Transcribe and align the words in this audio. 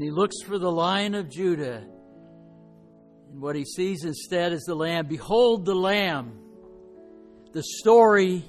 He 0.00 0.12
looks 0.12 0.36
for 0.46 0.60
the 0.60 0.70
lion 0.70 1.16
of 1.16 1.28
Judah. 1.28 1.84
And 3.32 3.42
what 3.42 3.56
he 3.56 3.64
sees 3.64 4.04
instead 4.04 4.52
is 4.52 4.62
the 4.62 4.76
lamb. 4.76 5.08
Behold 5.08 5.64
the 5.64 5.74
lamb, 5.74 6.38
the 7.52 7.64
story 7.80 8.44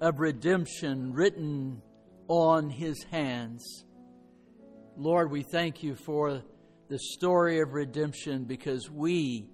of 0.00 0.20
redemption 0.20 1.12
written 1.12 1.82
on 2.28 2.70
his 2.70 3.02
hands. 3.10 3.84
Lord, 4.96 5.32
we 5.32 5.42
thank 5.42 5.82
you 5.82 5.96
for 5.96 6.40
the 6.88 7.00
story 7.00 7.60
of 7.60 7.72
redemption 7.72 8.44
because 8.44 8.88
we 8.88 9.48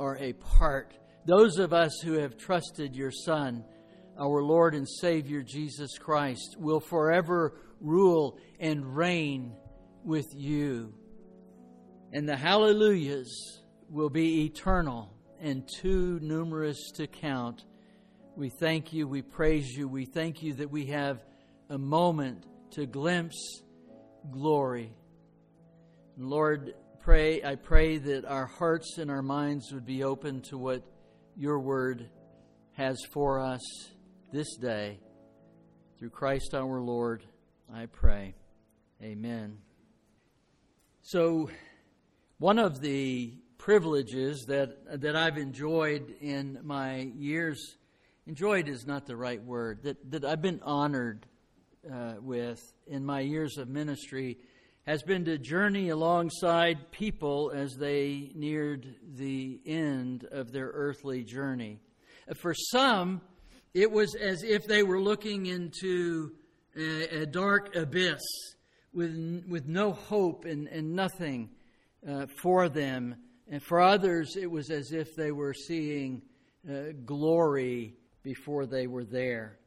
are 0.00 0.18
a 0.18 0.32
part. 0.32 0.98
Those 1.26 1.58
of 1.58 1.72
us 1.72 2.00
who 2.02 2.14
have 2.14 2.36
trusted 2.36 2.96
your 2.96 3.12
Son, 3.12 3.64
our 4.18 4.42
Lord 4.42 4.74
and 4.74 4.88
Savior 4.88 5.44
Jesus 5.44 5.96
Christ, 5.96 6.56
will 6.58 6.80
forever 6.80 7.56
rule 7.80 8.40
and 8.58 8.96
reign 8.96 9.54
with 10.08 10.34
you. 10.34 10.94
And 12.14 12.26
the 12.26 12.36
hallelujahs 12.36 13.60
will 13.90 14.08
be 14.08 14.46
eternal 14.46 15.12
and 15.38 15.68
too 15.68 16.18
numerous 16.22 16.90
to 16.92 17.06
count. 17.06 17.66
We 18.34 18.48
thank 18.48 18.94
you, 18.94 19.06
we 19.06 19.20
praise 19.20 19.68
you, 19.68 19.86
we 19.86 20.06
thank 20.06 20.42
you 20.42 20.54
that 20.54 20.70
we 20.70 20.86
have 20.86 21.22
a 21.68 21.76
moment 21.76 22.46
to 22.72 22.86
glimpse 22.86 23.62
glory. 24.30 24.96
Lord, 26.16 26.74
pray 27.00 27.44
I 27.44 27.56
pray 27.56 27.98
that 27.98 28.24
our 28.24 28.46
hearts 28.46 28.96
and 28.96 29.10
our 29.10 29.22
minds 29.22 29.72
would 29.72 29.84
be 29.84 30.04
open 30.04 30.40
to 30.48 30.56
what 30.56 30.82
your 31.36 31.60
word 31.60 32.08
has 32.72 32.98
for 33.12 33.40
us 33.40 33.60
this 34.32 34.56
day. 34.56 35.00
Through 35.98 36.10
Christ 36.10 36.54
our 36.54 36.80
Lord, 36.80 37.24
I 37.72 37.86
pray. 37.86 38.34
Amen. 39.02 39.67
So, 41.10 41.48
one 42.36 42.58
of 42.58 42.82
the 42.82 43.32
privileges 43.56 44.44
that 44.48 45.00
that 45.00 45.16
I've 45.16 45.38
enjoyed 45.38 46.14
in 46.20 46.58
my 46.62 47.10
years 47.16 47.78
enjoyed 48.26 48.68
is 48.68 48.86
not 48.86 49.06
the 49.06 49.16
right 49.16 49.42
word 49.42 49.84
that 49.84 50.10
that 50.10 50.26
I've 50.26 50.42
been 50.42 50.60
honored 50.62 51.24
uh, 51.90 52.16
with 52.20 52.60
in 52.86 53.06
my 53.06 53.20
years 53.20 53.56
of 53.56 53.70
ministry 53.70 54.36
has 54.82 55.02
been 55.02 55.24
to 55.24 55.38
journey 55.38 55.88
alongside 55.88 56.92
people 56.92 57.52
as 57.54 57.74
they 57.76 58.30
neared 58.34 58.94
the 59.14 59.62
end 59.64 60.28
of 60.30 60.52
their 60.52 60.70
earthly 60.74 61.24
journey. 61.24 61.78
For 62.36 62.52
some, 62.52 63.22
it 63.72 63.90
was 63.90 64.14
as 64.14 64.42
if 64.42 64.66
they 64.66 64.82
were 64.82 65.00
looking 65.00 65.46
into 65.46 66.32
a, 66.76 67.22
a 67.22 67.24
dark 67.24 67.74
abyss 67.76 68.20
with, 68.92 69.44
with 69.48 69.66
no 69.66 69.92
hope 69.92 70.44
and, 70.44 70.68
and 70.68 70.94
nothing 70.94 71.50
uh, 72.08 72.26
for 72.42 72.68
them. 72.68 73.16
And 73.50 73.62
for 73.62 73.80
others, 73.80 74.36
it 74.36 74.50
was 74.50 74.70
as 74.70 74.92
if 74.92 75.14
they 75.16 75.32
were 75.32 75.54
seeing 75.54 76.22
uh, 76.68 76.92
glory 77.04 77.94
before 78.22 78.66
they 78.66 78.86
were 78.86 79.04
there. 79.04 79.58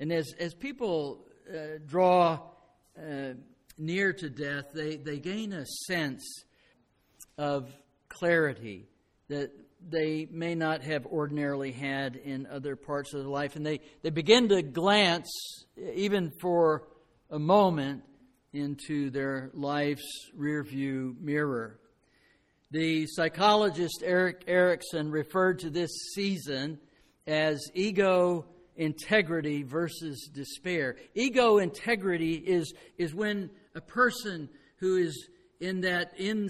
And 0.00 0.12
as, 0.12 0.32
as 0.38 0.54
people 0.54 1.26
uh, 1.48 1.78
draw 1.86 2.40
uh, 2.98 3.32
near 3.78 4.12
to 4.12 4.28
death, 4.28 4.66
they, 4.74 4.96
they 4.96 5.18
gain 5.18 5.52
a 5.52 5.64
sense 5.86 6.24
of 7.36 7.72
clarity 8.08 8.88
that 9.28 9.50
they 9.88 10.26
may 10.30 10.54
not 10.54 10.82
have 10.82 11.06
ordinarily 11.06 11.72
had 11.72 12.16
in 12.16 12.46
other 12.46 12.76
parts 12.76 13.14
of 13.14 13.20
their 13.20 13.30
life. 13.30 13.56
And 13.56 13.64
they, 13.64 13.80
they 14.02 14.10
begin 14.10 14.48
to 14.48 14.62
glance, 14.62 15.30
even 15.76 16.32
for 16.40 16.88
a 17.30 17.38
moment, 17.38 18.02
into 18.58 19.10
their 19.10 19.50
life's 19.54 20.30
rearview 20.38 21.18
mirror. 21.20 21.78
The 22.70 23.06
psychologist 23.06 24.02
Erik 24.04 24.44
Erikson 24.46 25.10
referred 25.10 25.60
to 25.60 25.70
this 25.70 25.90
season 26.14 26.78
as 27.26 27.60
ego 27.74 28.44
integrity 28.76 29.62
versus 29.62 30.30
despair. 30.32 30.96
Ego 31.14 31.58
integrity 31.58 32.34
is, 32.34 32.72
is 32.96 33.14
when 33.14 33.50
a 33.74 33.80
person 33.80 34.48
who 34.76 34.96
is 34.96 35.28
in 35.60 35.80
that 35.80 36.12
in 36.18 36.48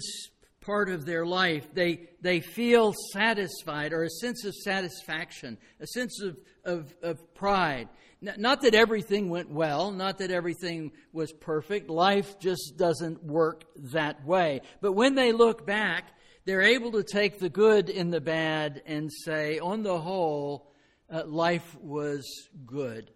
part 0.61 0.89
of 0.89 1.05
their 1.05 1.25
life, 1.25 1.73
they, 1.73 2.09
they 2.21 2.39
feel 2.39 2.93
satisfied 3.13 3.93
or 3.93 4.03
a 4.03 4.09
sense 4.09 4.45
of 4.45 4.53
satisfaction, 4.53 5.57
a 5.79 5.87
sense 5.87 6.21
of, 6.21 6.37
of, 6.63 6.93
of 7.01 7.33
pride. 7.33 7.89
Not 8.21 8.63
that 8.63 8.75
everything 8.75 9.29
went 9.29 9.49
well, 9.49 9.91
not 9.91 10.17
that 10.17 10.29
everything 10.29 10.91
was 11.13 11.31
perfect. 11.31 11.89
Life 11.89 12.37
just 12.39 12.73
doesn't 12.75 13.23
work 13.23 13.63
that 13.93 14.25
way. 14.25 14.61
But 14.81 14.91
when 14.91 15.15
they 15.15 15.31
look 15.31 15.65
back, 15.65 16.11
they're 16.43 16.61
able 16.61 16.91
to 16.93 17.03
take 17.03 17.39
the 17.39 17.47
good 17.49 17.89
in 17.89 18.09
the 18.09 18.19
bad 18.19 18.81
and 18.85 19.09
say, 19.23 19.59
on 19.59 19.83
the 19.83 19.97
whole, 19.97 20.73
uh, 21.09 21.23
life 21.27 21.77
was 21.79 22.25
good. 22.65 23.09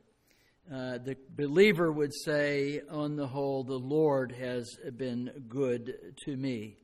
Uh, 0.73 0.99
the 0.99 1.17
believer 1.35 1.91
would 1.91 2.13
say, 2.13 2.79
on 2.89 3.17
the 3.17 3.27
whole, 3.27 3.65
the 3.65 3.73
Lord 3.73 4.31
has 4.31 4.73
been 4.95 5.43
good 5.49 6.15
to 6.23 6.37
me. 6.37 6.77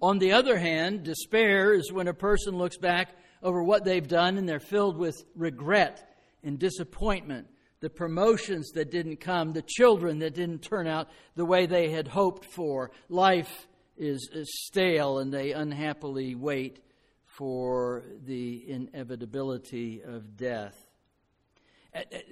On 0.00 0.20
the 0.20 0.32
other 0.32 0.56
hand, 0.56 1.02
despair 1.02 1.74
is 1.74 1.92
when 1.92 2.06
a 2.06 2.14
person 2.14 2.56
looks 2.56 2.76
back 2.76 3.08
over 3.42 3.60
what 3.62 3.84
they've 3.84 4.06
done 4.06 4.38
and 4.38 4.48
they're 4.48 4.60
filled 4.60 4.96
with 4.96 5.16
regret 5.34 6.13
and 6.44 6.58
disappointment, 6.58 7.48
the 7.80 7.90
promotions 7.90 8.70
that 8.72 8.90
didn't 8.90 9.18
come, 9.18 9.52
the 9.52 9.62
children 9.62 10.20
that 10.20 10.34
didn't 10.34 10.60
turn 10.60 10.86
out 10.86 11.08
the 11.34 11.44
way 11.44 11.66
they 11.66 11.90
had 11.90 12.08
hoped 12.08 12.44
for. 12.44 12.90
Life 13.08 13.66
is, 13.96 14.30
is 14.32 14.48
stale 14.66 15.18
and 15.18 15.32
they 15.32 15.52
unhappily 15.52 16.34
wait 16.34 16.80
for 17.24 18.04
the 18.24 18.64
inevitability 18.68 20.02
of 20.02 20.36
death. 20.36 20.74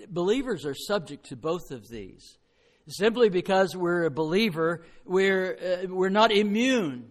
Believers 0.09 0.65
are 0.65 0.75
subject 0.75 1.27
to 1.27 1.37
both 1.37 1.71
of 1.71 1.89
these. 1.89 2.39
Simply 2.89 3.29
because 3.29 3.77
we're 3.77 4.05
a 4.05 4.11
believer, 4.11 4.85
we're, 5.05 5.85
uh, 5.85 5.87
we're 5.89 6.09
not 6.09 6.33
immune. 6.33 7.11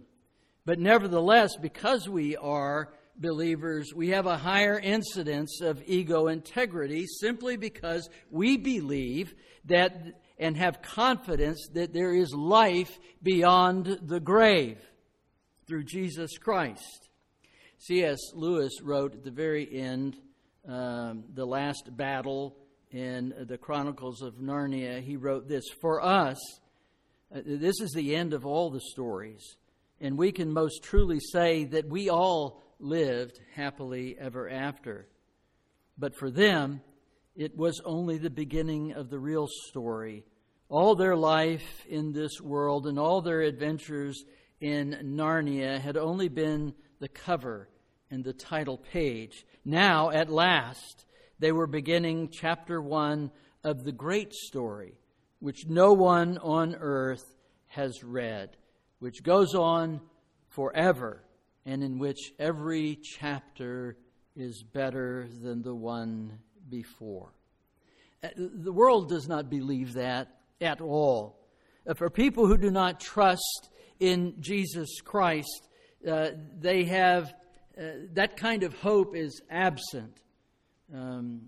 But 0.66 0.80
nevertheless, 0.80 1.56
because 1.56 2.10
we 2.10 2.36
are 2.36 2.94
believers, 3.22 3.94
we 3.96 4.10
have 4.10 4.26
a 4.26 4.38
higher 4.38 4.80
incidence 4.80 5.62
of 5.62 5.82
ego 5.86 6.28
integrity 6.28 7.06
simply 7.20 7.56
because 7.56 8.10
we 8.30 8.58
believe 8.58 9.34
that 9.66 10.20
and 10.42 10.58
have 10.58 10.82
confidence 10.82 11.68
that 11.74 11.94
there 11.94 12.14
is 12.14 12.34
life 12.34 13.00
beyond 13.22 14.00
the 14.02 14.20
grave 14.20 14.80
through 15.68 15.84
Jesus 15.84 16.38
Christ. 16.40 17.10
C.S. 17.78 18.18
Lewis 18.34 18.82
wrote 18.82 19.14
at 19.14 19.24
the 19.24 19.32
very 19.32 19.68
end, 19.72 20.18
um, 20.68 21.24
the 21.34 21.46
last 21.46 21.96
battle 21.96 22.58
in 22.92 23.34
the 23.48 23.58
Chronicles 23.58 24.22
of 24.22 24.36
Narnia, 24.36 25.02
he 25.02 25.16
wrote 25.16 25.48
this 25.48 25.64
For 25.80 26.04
us, 26.04 26.38
uh, 27.34 27.42
this 27.46 27.80
is 27.80 27.92
the 27.92 28.16
end 28.16 28.34
of 28.34 28.46
all 28.46 28.70
the 28.72 28.82
stories, 28.92 29.58
and 30.00 30.18
we 30.18 30.32
can 30.32 30.52
most 30.52 30.84
truly 30.84 31.20
say 31.20 31.66
that 31.66 31.88
we 31.88 32.10
all 32.10 32.64
lived 32.82 33.40
happily 33.56 34.16
ever 34.20 34.50
after. 34.50 35.08
But 35.98 36.16
for 36.16 36.32
them, 36.32 36.82
it 37.36 37.56
was 37.56 37.82
only 37.86 38.18
the 38.18 38.30
beginning 38.30 38.94
of 38.94 39.10
the 39.10 39.20
real 39.20 39.48
story. 39.48 40.26
All 40.70 40.96
their 40.96 41.16
life 41.16 41.86
in 41.88 42.12
this 42.12 42.42
world 42.42 42.88
and 42.88 42.98
all 42.98 43.22
their 43.22 43.42
adventures 43.42 44.24
in 44.60 44.98
Narnia 45.04 45.80
had 45.80 45.98
only 45.98 46.30
been 46.30 46.74
the 47.00 47.08
cover 47.08 47.70
and 48.10 48.24
the 48.24 48.34
title 48.34 48.78
page. 48.78 49.46
Now, 49.64 50.12
at 50.12 50.30
last, 50.30 51.06
they 51.40 51.52
were 51.52 51.68
beginning 51.68 52.30
chapter 52.30 52.82
one 52.82 53.32
of 53.64 53.84
the 53.84 53.92
great 53.92 54.34
story, 54.34 55.00
which 55.40 55.68
no 55.68 55.94
one 55.94 56.38
on 56.38 56.76
earth 56.76 57.36
has 57.68 58.04
read, 58.04 58.56
which 59.00 59.24
goes 59.24 59.56
on 59.56 60.02
forever 60.50 61.24
and 61.66 61.84
in 61.84 62.00
which 62.00 62.34
every 62.40 63.00
chapter 63.02 63.98
is 64.36 64.64
better 64.64 65.28
than 65.42 65.62
the 65.62 65.76
one 65.76 66.40
before. 66.70 67.34
Uh, 68.24 68.30
the 68.38 68.72
world 68.72 69.10
does 69.10 69.28
not 69.28 69.50
believe 69.50 69.94
that 69.94 70.28
at 70.60 70.82
all. 70.82 71.40
Uh, 71.88 71.94
for 71.94 72.10
people 72.10 72.46
who 72.46 72.58
do 72.58 72.72
not 72.72 73.00
trust 73.00 73.70
in 74.00 74.36
Jesus 74.40 75.02
Christ, 75.02 75.68
uh, 76.08 76.30
they 76.60 76.86
have 76.86 77.34
uh, 77.78 77.84
that 78.14 78.38
kind 78.38 78.64
of 78.64 78.74
hope 78.76 79.16
is 79.16 79.42
absent. 79.50 80.22
Um, 80.94 81.42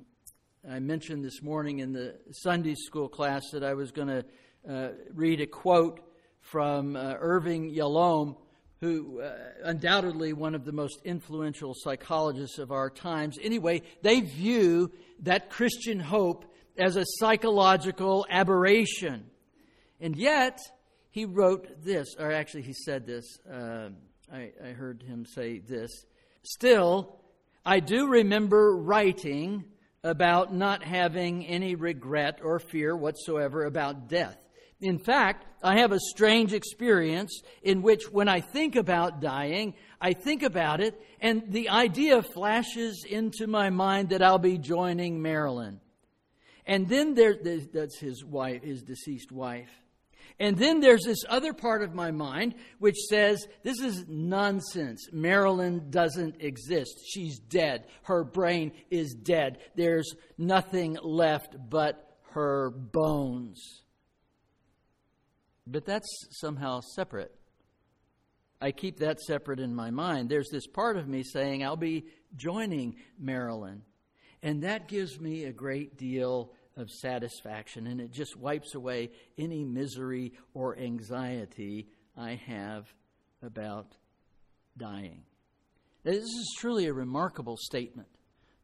I 0.69 0.79
mentioned 0.79 1.25
this 1.25 1.41
morning 1.41 1.79
in 1.79 1.91
the 1.91 2.15
Sunday 2.31 2.75
school 2.75 3.09
class 3.09 3.43
that 3.51 3.63
I 3.63 3.73
was 3.73 3.91
going 3.91 4.07
to 4.07 4.25
uh, 4.69 4.89
read 5.13 5.41
a 5.41 5.45
quote 5.45 5.99
from 6.39 6.95
uh, 6.95 7.15
Irving 7.19 7.73
Yalom, 7.75 8.37
who 8.83 9.21
uh, 9.21 9.31
undoubtedly 9.63 10.33
one 10.33 10.53
of 10.53 10.65
the 10.65 10.71
most 10.73 10.99
influential 11.05 11.73
psychologists 11.73 12.57
of 12.57 12.69
our 12.69 12.89
times. 12.89 13.37
Anyway, 13.41 13.81
they 14.01 14.19
view 14.19 14.91
that 15.21 15.49
Christian 15.49 16.01
hope 16.01 16.43
as 16.77 16.97
a 16.97 17.05
psychological 17.19 18.25
aberration. 18.29 19.23
And 20.01 20.17
yet, 20.17 20.59
he 21.11 21.23
wrote 21.23 21.81
this, 21.81 22.13
or 22.19 22.33
actually, 22.33 22.63
he 22.63 22.73
said 22.73 23.05
this. 23.07 23.23
Uh, 23.49 23.91
I, 24.29 24.51
I 24.61 24.69
heard 24.71 25.01
him 25.01 25.25
say 25.25 25.59
this. 25.59 25.89
Still, 26.41 27.21
I 27.65 27.79
do 27.79 28.07
remember 28.07 28.75
writing 28.75 29.63
about 30.03 30.53
not 30.53 30.83
having 30.83 31.45
any 31.45 31.75
regret 31.75 32.41
or 32.43 32.59
fear 32.59 32.97
whatsoever 32.97 33.63
about 33.63 34.09
death. 34.09 34.37
In 34.81 34.99
fact, 34.99 35.45
I 35.63 35.79
have 35.79 35.91
a 35.93 35.99
strange 35.99 36.53
experience 36.53 37.41
in 37.61 37.81
which 37.81 38.11
when 38.11 38.27
I 38.27 38.41
think 38.41 38.75
about 38.75 39.21
dying, 39.21 39.75
I 40.01 40.13
think 40.13 40.43
about 40.43 40.81
it 40.81 41.01
and 41.21 41.43
the 41.47 41.69
idea 41.69 42.21
flashes 42.21 43.05
into 43.09 43.47
my 43.47 43.69
mind 43.69 44.09
that 44.09 44.21
I'll 44.21 44.37
be 44.37 44.57
joining 44.57 45.21
Marilyn. 45.21 45.79
And 46.65 46.89
then 46.89 47.13
there, 47.13 47.35
that's 47.73 47.97
his 47.97 48.23
wife, 48.25 48.63
his 48.63 48.83
deceased 48.83 49.31
wife. 49.31 49.69
And 50.39 50.57
then 50.57 50.79
there's 50.79 51.03
this 51.05 51.23
other 51.29 51.53
part 51.53 51.83
of 51.83 51.93
my 51.93 52.11
mind 52.11 52.55
which 52.79 52.97
says, 53.09 53.45
this 53.63 53.79
is 53.79 54.05
nonsense. 54.07 55.07
Marilyn 55.13 55.89
doesn't 55.89 56.41
exist. 56.41 56.99
She's 57.05 57.39
dead. 57.39 57.85
Her 58.03 58.23
brain 58.23 58.71
is 58.89 59.13
dead. 59.13 59.59
There's 59.75 60.13
nothing 60.37 60.97
left 61.01 61.55
but 61.69 62.17
her 62.31 62.71
bones. 62.71 63.82
But 65.65 65.85
that's 65.85 66.07
somehow 66.41 66.81
separate. 66.95 67.33
I 68.61 68.71
keep 68.71 68.99
that 68.99 69.19
separate 69.19 69.59
in 69.59 69.75
my 69.75 69.91
mind. 69.91 70.29
There's 70.29 70.49
this 70.49 70.67
part 70.67 70.97
of 70.97 71.07
me 71.07 71.23
saying, 71.23 71.63
I'll 71.63 71.75
be 71.75 72.05
joining 72.35 72.95
Marilyn. 73.19 73.81
And 74.41 74.63
that 74.63 74.87
gives 74.87 75.19
me 75.19 75.45
a 75.45 75.53
great 75.53 75.97
deal 75.97 76.53
of 76.75 76.89
satisfaction, 76.89 77.87
and 77.87 78.01
it 78.01 78.11
just 78.11 78.35
wipes 78.35 78.73
away 78.73 79.11
any 79.37 79.63
misery 79.63 80.33
or 80.53 80.77
anxiety 80.77 81.87
I 82.17 82.39
have 82.47 82.85
about 83.41 83.95
dying. 84.77 85.23
This 86.03 86.23
is 86.23 86.55
truly 86.59 86.87
a 86.87 86.93
remarkable 86.93 87.57
statement 87.57 88.09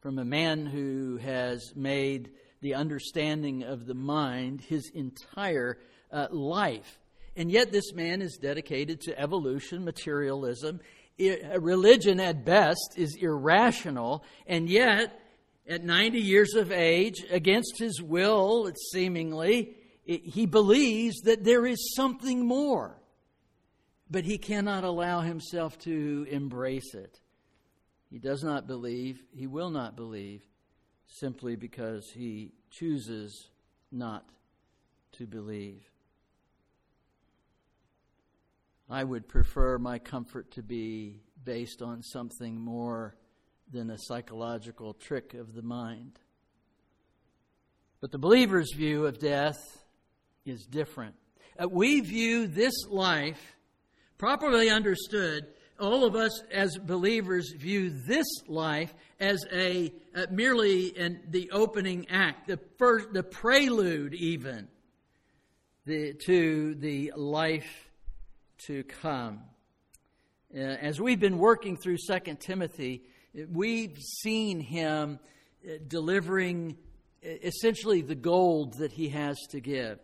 from 0.01 0.17
a 0.17 0.25
man 0.25 0.65
who 0.65 1.17
has 1.17 1.73
made 1.75 2.31
the 2.61 2.73
understanding 2.73 3.63
of 3.63 3.85
the 3.85 3.93
mind 3.93 4.61
his 4.61 4.91
entire 4.93 5.77
uh, 6.11 6.27
life. 6.31 6.99
And 7.35 7.51
yet, 7.51 7.71
this 7.71 7.93
man 7.93 8.21
is 8.21 8.37
dedicated 8.41 9.01
to 9.01 9.19
evolution, 9.19 9.85
materialism. 9.85 10.81
religion, 11.19 12.19
at 12.19 12.43
best, 12.45 12.95
is 12.97 13.15
irrational, 13.19 14.23
and 14.47 14.69
yet 14.69 15.19
at 15.67 15.83
90 15.83 16.19
years 16.19 16.55
of 16.55 16.71
age, 16.71 17.23
against 17.29 17.77
his 17.77 18.01
will, 18.01 18.71
seemingly, 18.91 19.75
he 20.03 20.47
believes 20.47 21.21
that 21.21 21.43
there 21.43 21.65
is 21.67 21.93
something 21.95 22.45
more. 22.45 22.97
But 24.09 24.25
he 24.25 24.39
cannot 24.39 24.83
allow 24.83 25.21
himself 25.21 25.77
to 25.79 26.25
embrace 26.31 26.95
it. 26.95 27.19
He 28.09 28.17
does 28.17 28.43
not 28.43 28.65
believe, 28.65 29.21
he 29.31 29.45
will 29.45 29.69
not 29.69 29.95
believe, 29.95 30.41
simply 31.05 31.55
because 31.55 32.09
he 32.09 32.53
chooses 32.71 33.49
not 33.91 34.25
to 35.13 35.27
believe. 35.27 35.83
I 38.89 39.03
would 39.03 39.27
prefer 39.27 39.77
my 39.77 39.99
comfort 39.99 40.51
to 40.51 40.63
be 40.63 41.21
based 41.43 41.83
on 41.83 42.01
something 42.01 42.59
more 42.59 43.15
than 43.71 43.91
a 43.91 43.97
psychological 43.99 44.95
trick 44.95 45.35
of 45.35 45.53
the 45.53 45.61
mind. 45.61 46.17
But 48.01 48.11
the 48.11 48.17
believer's 48.17 48.73
view 48.75 49.05
of 49.05 49.19
death 49.19 49.59
is 50.43 50.65
different. 50.65 51.13
Uh, 51.61 51.67
we 51.67 51.99
view 51.99 52.47
this 52.47 52.73
life, 52.87 53.55
properly 54.17 54.71
understood, 54.71 55.45
all 55.79 56.03
of 56.03 56.15
us 56.15 56.41
as 56.51 56.75
believers 56.77 57.53
view 57.55 57.91
this 57.91 58.25
life 58.47 58.93
as 59.19 59.45
a 59.53 59.93
uh, 60.15 60.25
merely 60.31 60.97
an, 60.97 61.21
the 61.29 61.51
opening 61.51 62.07
act, 62.09 62.47
the 62.47 62.59
first, 62.77 63.13
the 63.13 63.23
prelude, 63.23 64.15
even 64.15 64.67
the, 65.85 66.13
to 66.25 66.73
the 66.75 67.13
life 67.15 67.88
to 68.67 68.83
come. 68.83 69.41
Uh, 70.53 70.59
as 70.59 70.99
we've 70.99 71.19
been 71.19 71.37
working 71.37 71.77
through 71.77 71.97
Second 71.97 72.39
Timothy, 72.39 73.03
We've 73.33 73.97
seen 73.97 74.59
him 74.59 75.19
uh, 75.63 75.73
delivering 75.87 76.77
uh, 77.23 77.29
essentially 77.43 78.01
the 78.01 78.15
gold 78.15 78.79
that 78.79 78.91
he 78.91 79.09
has 79.09 79.37
to 79.51 79.59
give. 79.59 79.99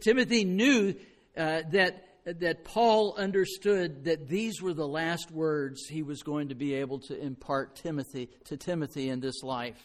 Timothy 0.00 0.44
knew 0.44 0.94
uh, 1.36 1.62
that 1.70 2.02
that 2.24 2.64
Paul 2.64 3.14
understood 3.16 4.06
that 4.06 4.26
these 4.26 4.60
were 4.60 4.74
the 4.74 4.86
last 4.86 5.30
words 5.30 5.86
he 5.86 6.02
was 6.02 6.24
going 6.24 6.48
to 6.48 6.56
be 6.56 6.74
able 6.74 6.98
to 6.98 7.16
impart 7.16 7.76
Timothy 7.76 8.28
to 8.46 8.56
Timothy 8.56 9.10
in 9.10 9.20
this 9.20 9.44
life. 9.44 9.78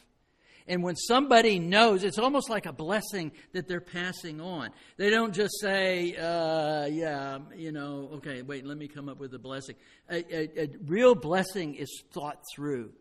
And 0.68 0.84
when 0.84 0.96
somebody 0.96 1.60
knows, 1.60 2.04
it's 2.04 2.18
almost 2.18 2.50
like 2.50 2.66
a 2.66 2.74
blessing 2.74 3.31
that 3.54 3.68
they're 3.68 3.81
passing 3.81 4.40
on. 4.40 4.69
They 4.98 5.10
don't 5.10 5.34
just 5.34 5.60
say, 5.60 6.16
uh, 6.16 6.86
yeah, 6.86 7.40
you 7.56 7.72
know, 7.72 8.10
okay, 8.16 8.42
wait, 8.42 8.66
let 8.66 8.78
me 8.78 8.88
come 8.88 9.10
up 9.10 9.19
with 9.19 9.34
a 9.34 9.40
blessing. 9.40 9.75
A, 10.10 10.24
a, 10.34 10.63
a 10.63 10.69
real 10.86 11.16
blessing 11.16 11.75
is 11.75 12.04
thought 12.13 12.42
through. 12.56 12.92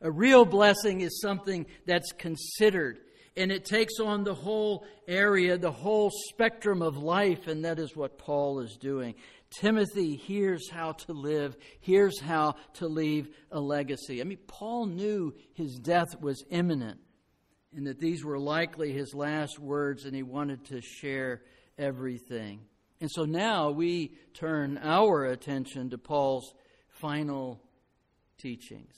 A 0.00 0.10
real 0.10 0.44
blessing 0.44 1.02
is 1.02 1.20
something 1.20 1.66
that's 1.86 2.12
considered. 2.12 2.98
And 3.36 3.52
it 3.52 3.64
takes 3.64 4.00
on 4.00 4.24
the 4.24 4.34
whole 4.34 4.84
area, 5.06 5.56
the 5.56 5.70
whole 5.70 6.10
spectrum 6.30 6.82
of 6.82 6.96
life, 6.96 7.46
and 7.46 7.64
that 7.64 7.78
is 7.78 7.94
what 7.94 8.18
Paul 8.18 8.60
is 8.60 8.76
doing. 8.76 9.14
Timothy 9.50 10.16
hears 10.16 10.70
how 10.70 10.92
to 10.92 11.12
live, 11.12 11.56
hears 11.80 12.20
how 12.20 12.54
to 12.74 12.86
leave 12.86 13.28
a 13.50 13.60
legacy. 13.60 14.20
I 14.20 14.24
mean, 14.24 14.38
Paul 14.46 14.86
knew 14.86 15.34
his 15.54 15.78
death 15.78 16.20
was 16.20 16.44
imminent 16.50 17.00
and 17.74 17.86
that 17.86 17.98
these 17.98 18.24
were 18.24 18.38
likely 18.38 18.92
his 18.92 19.14
last 19.14 19.58
words, 19.58 20.04
and 20.04 20.14
he 20.14 20.22
wanted 20.22 20.64
to 20.66 20.80
share 20.80 21.42
everything. 21.78 22.60
And 23.00 23.10
so 23.10 23.24
now 23.24 23.70
we 23.70 24.12
turn 24.34 24.78
our 24.82 25.24
attention 25.24 25.90
to 25.90 25.98
Paul's 25.98 26.52
final 26.88 27.60
teachings. 28.38 28.94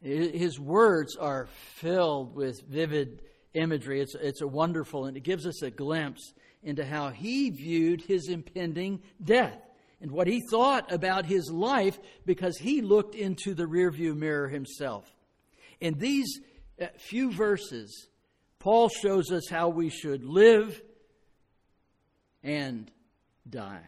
His 0.00 0.60
words 0.60 1.16
are 1.16 1.48
filled 1.76 2.34
with 2.34 2.62
vivid 2.68 3.22
imagery. 3.54 4.00
It's, 4.00 4.14
it's 4.14 4.42
a 4.42 4.46
wonderful, 4.46 5.06
and 5.06 5.16
it 5.16 5.24
gives 5.24 5.46
us 5.46 5.62
a 5.62 5.70
glimpse 5.70 6.32
into 6.62 6.84
how 6.84 7.10
he 7.10 7.50
viewed 7.50 8.02
his 8.02 8.28
impending 8.28 9.00
death 9.22 9.58
and 10.00 10.10
what 10.12 10.28
he 10.28 10.40
thought 10.50 10.92
about 10.92 11.26
his 11.26 11.50
life 11.50 11.98
because 12.24 12.56
he 12.58 12.80
looked 12.80 13.14
into 13.14 13.54
the 13.54 13.64
rearview 13.64 14.16
mirror 14.16 14.48
himself. 14.48 15.04
And 15.80 15.98
these 15.98 16.40
few 16.98 17.32
verses, 17.32 18.08
Paul 18.58 18.88
shows 18.88 19.30
us 19.30 19.48
how 19.48 19.68
we 19.68 19.88
should 19.88 20.24
live 20.24 20.80
and 22.42 22.90
die. 23.48 23.84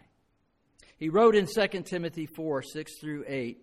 He 0.97 1.09
wrote 1.09 1.35
in 1.35 1.47
2 1.47 1.83
Timothy 1.83 2.27
4 2.27 2.63
6 2.63 3.01
through 3.01 3.25
8 3.27 3.59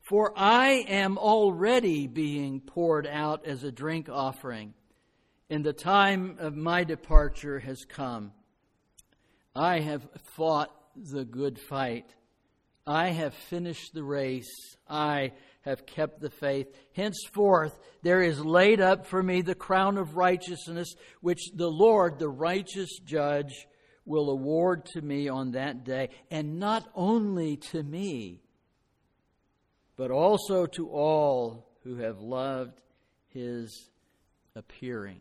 For 0.00 0.32
I 0.36 0.84
am 0.88 1.18
already 1.18 2.06
being 2.06 2.60
poured 2.60 3.06
out 3.06 3.46
as 3.46 3.62
a 3.62 3.70
drink 3.70 4.08
offering, 4.08 4.74
and 5.50 5.64
the 5.64 5.72
time 5.72 6.36
of 6.38 6.56
my 6.56 6.84
departure 6.84 7.60
has 7.60 7.84
come. 7.84 8.32
I 9.54 9.80
have 9.80 10.08
fought 10.34 10.70
the 10.96 11.24
good 11.24 11.58
fight. 11.58 12.06
I 12.86 13.08
have 13.08 13.34
finished 13.34 13.92
the 13.94 14.02
race. 14.02 14.76
I 14.88 15.32
have 15.62 15.86
kept 15.86 16.20
the 16.20 16.30
faith. 16.30 16.66
Henceforth, 16.94 17.78
there 18.02 18.22
is 18.22 18.44
laid 18.44 18.80
up 18.80 19.06
for 19.06 19.22
me 19.22 19.42
the 19.42 19.54
crown 19.54 19.96
of 19.96 20.16
righteousness, 20.16 20.94
which 21.20 21.50
the 21.54 21.70
Lord, 21.70 22.18
the 22.18 22.28
righteous 22.28 22.98
judge, 23.04 23.66
will 24.04 24.30
award 24.30 24.84
to 24.86 25.00
me 25.00 25.28
on 25.28 25.52
that 25.52 25.84
day. 25.84 26.10
And 26.30 26.58
not 26.58 26.88
only 26.94 27.56
to 27.70 27.82
me, 27.82 28.42
but 29.96 30.10
also 30.10 30.66
to 30.66 30.88
all 30.88 31.68
who 31.84 31.96
have 31.96 32.18
loved 32.20 32.80
his 33.28 33.88
appearing. 34.54 35.20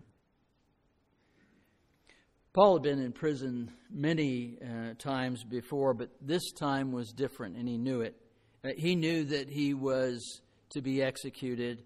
Paul 2.53 2.75
had 2.75 2.83
been 2.83 2.99
in 2.99 3.13
prison 3.13 3.71
many 3.89 4.57
uh, 4.61 4.93
times 4.97 5.43
before, 5.43 5.93
but 5.93 6.09
this 6.19 6.51
time 6.51 6.91
was 6.91 7.13
different, 7.13 7.55
and 7.55 7.67
he 7.67 7.77
knew 7.77 8.01
it. 8.01 8.15
Uh, 8.63 8.69
he 8.77 8.95
knew 8.95 9.23
that 9.23 9.49
he 9.49 9.73
was 9.73 10.41
to 10.69 10.81
be 10.81 11.01
executed 11.01 11.83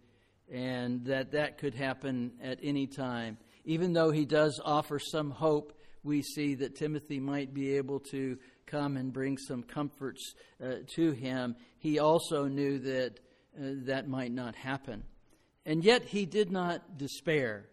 and 0.52 1.06
that 1.06 1.32
that 1.32 1.58
could 1.58 1.74
happen 1.74 2.32
at 2.42 2.60
any 2.62 2.86
time. 2.86 3.38
Even 3.64 3.94
though 3.94 4.12
he 4.12 4.26
does 4.26 4.60
offer 4.64 5.00
some 5.00 5.32
hope, 5.32 5.74
we 6.04 6.22
see 6.22 6.54
that 6.56 6.76
Timothy 6.76 7.20
might 7.20 7.54
be 7.54 7.78
able 7.78 8.00
to 8.12 8.38
come 8.68 8.98
and 8.98 9.12
bring 9.12 9.38
some 9.38 9.64
comforts 9.64 10.36
uh, 10.64 10.76
to 10.96 11.12
him. 11.12 11.56
He 11.80 12.00
also 12.00 12.46
knew 12.46 12.80
that 12.80 13.20
uh, 13.58 13.86
that 13.86 14.08
might 14.08 14.32
not 14.32 14.56
happen. 14.56 15.04
And 15.66 15.84
yet 15.84 16.04
he 16.04 16.26
did 16.26 16.52
not 16.52 16.98
despair. 16.98 17.66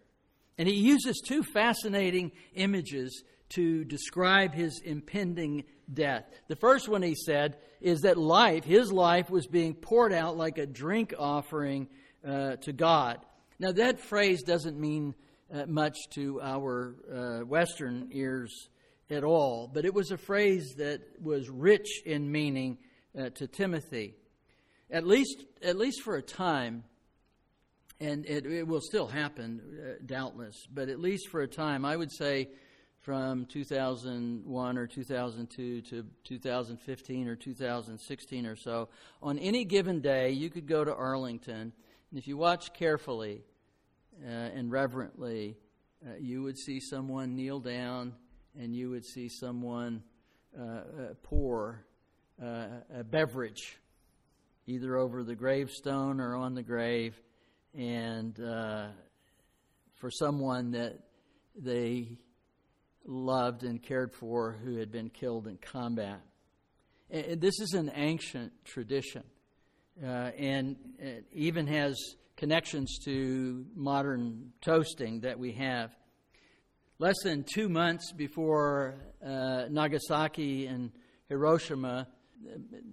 And 0.57 0.67
he 0.67 0.75
uses 0.75 1.21
two 1.25 1.43
fascinating 1.43 2.31
images 2.55 3.23
to 3.55 3.83
describe 3.83 4.53
his 4.53 4.81
impending 4.83 5.63
death. 5.91 6.25
The 6.47 6.55
first 6.55 6.89
one 6.89 7.01
he 7.01 7.15
said 7.15 7.57
is 7.81 8.01
that 8.01 8.17
life, 8.17 8.63
his 8.63 8.91
life, 8.91 9.29
was 9.29 9.47
being 9.47 9.73
poured 9.73 10.13
out 10.13 10.37
like 10.37 10.57
a 10.57 10.65
drink 10.65 11.13
offering 11.17 11.87
uh, 12.27 12.55
to 12.57 12.73
God. 12.73 13.19
Now, 13.59 13.71
that 13.73 13.99
phrase 13.99 14.43
doesn't 14.43 14.79
mean 14.79 15.15
uh, 15.53 15.65
much 15.67 15.97
to 16.11 16.41
our 16.41 16.95
uh, 17.13 17.45
Western 17.45 18.09
ears 18.11 18.69
at 19.09 19.23
all, 19.23 19.69
but 19.71 19.85
it 19.85 19.93
was 19.93 20.11
a 20.11 20.17
phrase 20.17 20.75
that 20.77 21.01
was 21.21 21.49
rich 21.49 22.01
in 22.05 22.31
meaning 22.31 22.77
uh, 23.17 23.29
to 23.35 23.47
Timothy. 23.47 24.15
At 24.89 25.05
least, 25.05 25.43
at 25.61 25.77
least 25.77 26.01
for 26.01 26.15
a 26.15 26.21
time, 26.21 26.83
and 27.99 28.25
it, 28.25 28.45
it 28.45 28.67
will 28.67 28.81
still 28.81 29.07
happen, 29.07 29.61
uh, 29.61 29.93
doubtless, 30.05 30.67
but 30.73 30.89
at 30.89 30.99
least 30.99 31.29
for 31.29 31.41
a 31.41 31.47
time, 31.47 31.85
I 31.85 31.95
would 31.95 32.11
say 32.11 32.49
from 33.03 33.45
2001 33.47 34.77
or 34.77 34.87
2002 34.87 35.81
to 35.81 36.05
2015 36.23 37.27
or 37.27 37.35
2016 37.35 38.45
or 38.45 38.55
so, 38.55 38.87
on 39.21 39.37
any 39.39 39.65
given 39.65 39.99
day, 39.99 40.31
you 40.31 40.49
could 40.49 40.65
go 40.65 40.85
to 40.85 40.95
Arlington, 40.95 41.73
and 42.09 42.17
if 42.17 42.27
you 42.27 42.37
watch 42.37 42.73
carefully 42.73 43.41
uh, 44.25 44.29
and 44.29 44.71
reverently, 44.71 45.57
uh, 46.05 46.15
you 46.17 46.43
would 46.43 46.57
see 46.57 46.79
someone 46.79 47.35
kneel 47.35 47.59
down 47.59 48.13
and 48.57 48.73
you 48.73 48.89
would 48.89 49.05
see 49.05 49.27
someone 49.27 50.01
uh, 50.57 50.63
uh 50.63 50.83
pour 51.23 51.83
uh, 52.41 52.67
a 52.95 53.03
beverage, 53.03 53.79
either 54.65 54.95
over 54.95 55.23
the 55.23 55.35
gravestone 55.35 56.21
or 56.21 56.35
on 56.35 56.53
the 56.53 56.63
grave, 56.63 57.19
and 57.77 58.39
uh, 58.39 58.87
for 59.95 60.09
someone 60.09 60.71
that 60.71 60.99
they 61.55 62.17
loved 63.05 63.63
and 63.63 63.81
cared 63.81 64.13
for 64.13 64.57
who 64.63 64.77
had 64.77 64.91
been 64.91 65.09
killed 65.09 65.47
in 65.47 65.57
combat. 65.57 66.21
And 67.09 67.39
this 67.39 67.59
is 67.59 67.73
an 67.73 67.91
ancient 67.93 68.53
tradition, 68.65 69.23
uh, 70.03 70.31
and 70.37 70.75
it 70.97 71.25
even 71.31 71.67
has 71.67 71.95
connections 72.37 72.97
to 73.05 73.65
modern 73.75 74.51
toasting 74.61 75.21
that 75.21 75.37
we 75.37 75.51
have. 75.53 75.95
Less 76.99 77.15
than 77.23 77.43
two 77.43 77.69
months 77.69 78.11
before 78.11 78.95
uh, 79.23 79.65
Nagasaki 79.69 80.67
and 80.67 80.91
Hiroshima, 81.29 82.07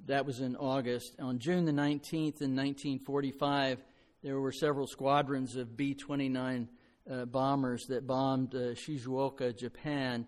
that 0.06 0.26
was 0.26 0.40
in 0.40 0.56
August, 0.56 1.14
on 1.18 1.38
June 1.38 1.64
the 1.64 1.72
19th 1.72 2.40
in 2.42 2.54
1945, 2.54 3.82
there 4.22 4.38
were 4.38 4.52
several 4.52 4.86
squadrons 4.86 5.56
of 5.56 5.76
B 5.76 5.94
29 5.94 6.68
uh, 7.10 7.24
bombers 7.24 7.86
that 7.88 8.06
bombed 8.06 8.54
uh, 8.54 8.74
Shizuoka, 8.74 9.56
Japan. 9.56 10.26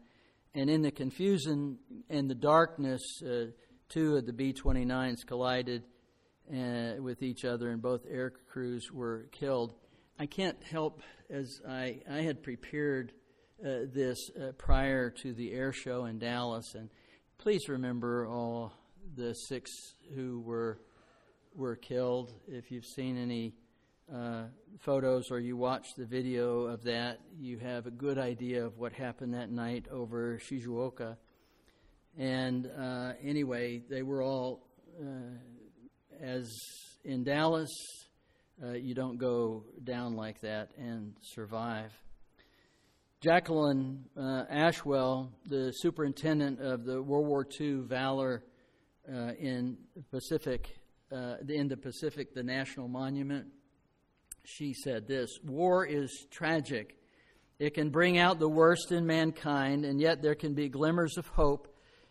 And 0.54 0.68
in 0.68 0.82
the 0.82 0.90
confusion 0.90 1.78
and 2.10 2.28
the 2.28 2.34
darkness, 2.34 3.00
uh, 3.22 3.46
two 3.88 4.16
of 4.16 4.26
the 4.26 4.32
B 4.32 4.52
29s 4.52 5.26
collided 5.26 5.84
uh, 6.52 7.00
with 7.00 7.22
each 7.22 7.44
other, 7.44 7.70
and 7.70 7.80
both 7.80 8.02
air 8.10 8.32
crews 8.50 8.90
were 8.92 9.28
killed. 9.32 9.74
I 10.18 10.26
can't 10.26 10.62
help, 10.62 11.02
as 11.30 11.60
I, 11.68 12.00
I 12.10 12.18
had 12.18 12.42
prepared 12.42 13.12
uh, 13.64 13.86
this 13.94 14.18
prior 14.58 15.08
to 15.10 15.32
the 15.32 15.52
air 15.52 15.72
show 15.72 16.06
in 16.06 16.18
Dallas, 16.18 16.74
and 16.74 16.90
please 17.38 17.68
remember 17.68 18.26
all 18.26 18.72
the 19.16 19.34
six 19.34 19.70
who 20.14 20.40
were 20.40 20.80
were 21.54 21.76
killed. 21.76 22.32
If 22.48 22.70
you've 22.70 22.86
seen 22.86 23.16
any 23.16 23.54
uh, 24.14 24.44
photos 24.80 25.30
or 25.30 25.40
you 25.40 25.56
watch 25.56 25.94
the 25.96 26.04
video 26.04 26.62
of 26.62 26.82
that, 26.84 27.20
you 27.38 27.58
have 27.58 27.86
a 27.86 27.90
good 27.90 28.18
idea 28.18 28.64
of 28.64 28.76
what 28.76 28.92
happened 28.92 29.32
that 29.34 29.50
night 29.50 29.86
over 29.90 30.38
Shizuoka. 30.38 31.16
And 32.18 32.70
uh, 32.78 33.12
anyway, 33.22 33.82
they 33.88 34.02
were 34.02 34.22
all, 34.22 34.66
uh, 35.00 35.04
as 36.20 36.52
in 37.04 37.24
Dallas, 37.24 37.70
uh, 38.62 38.72
you 38.72 38.94
don't 38.94 39.16
go 39.16 39.64
down 39.82 40.14
like 40.14 40.40
that 40.42 40.72
and 40.76 41.14
survive. 41.22 41.92
Jacqueline 43.22 44.04
uh, 44.16 44.44
Ashwell, 44.50 45.30
the 45.46 45.72
superintendent 45.76 46.60
of 46.60 46.84
the 46.84 47.00
World 47.00 47.26
War 47.26 47.46
II 47.60 47.82
Valor 47.82 48.42
in 49.08 49.78
Pacific, 50.10 50.76
in 51.10 51.68
the 51.68 51.76
Pacific, 51.76 52.34
the 52.34 52.42
National 52.42 52.88
Monument, 52.88 53.46
she 54.44 54.74
said 54.74 55.06
this 55.06 55.38
War 55.44 55.86
is 55.86 56.26
tragic. 56.30 56.96
It 57.58 57.74
can 57.74 57.90
bring 57.90 58.18
out 58.18 58.38
the 58.38 58.48
worst 58.48 58.90
in 58.90 59.06
mankind, 59.06 59.84
and 59.84 60.00
yet 60.00 60.20
there 60.20 60.34
can 60.34 60.54
be 60.54 60.68
glimmers 60.68 61.16
of 61.16 61.28
hope, 61.28 61.68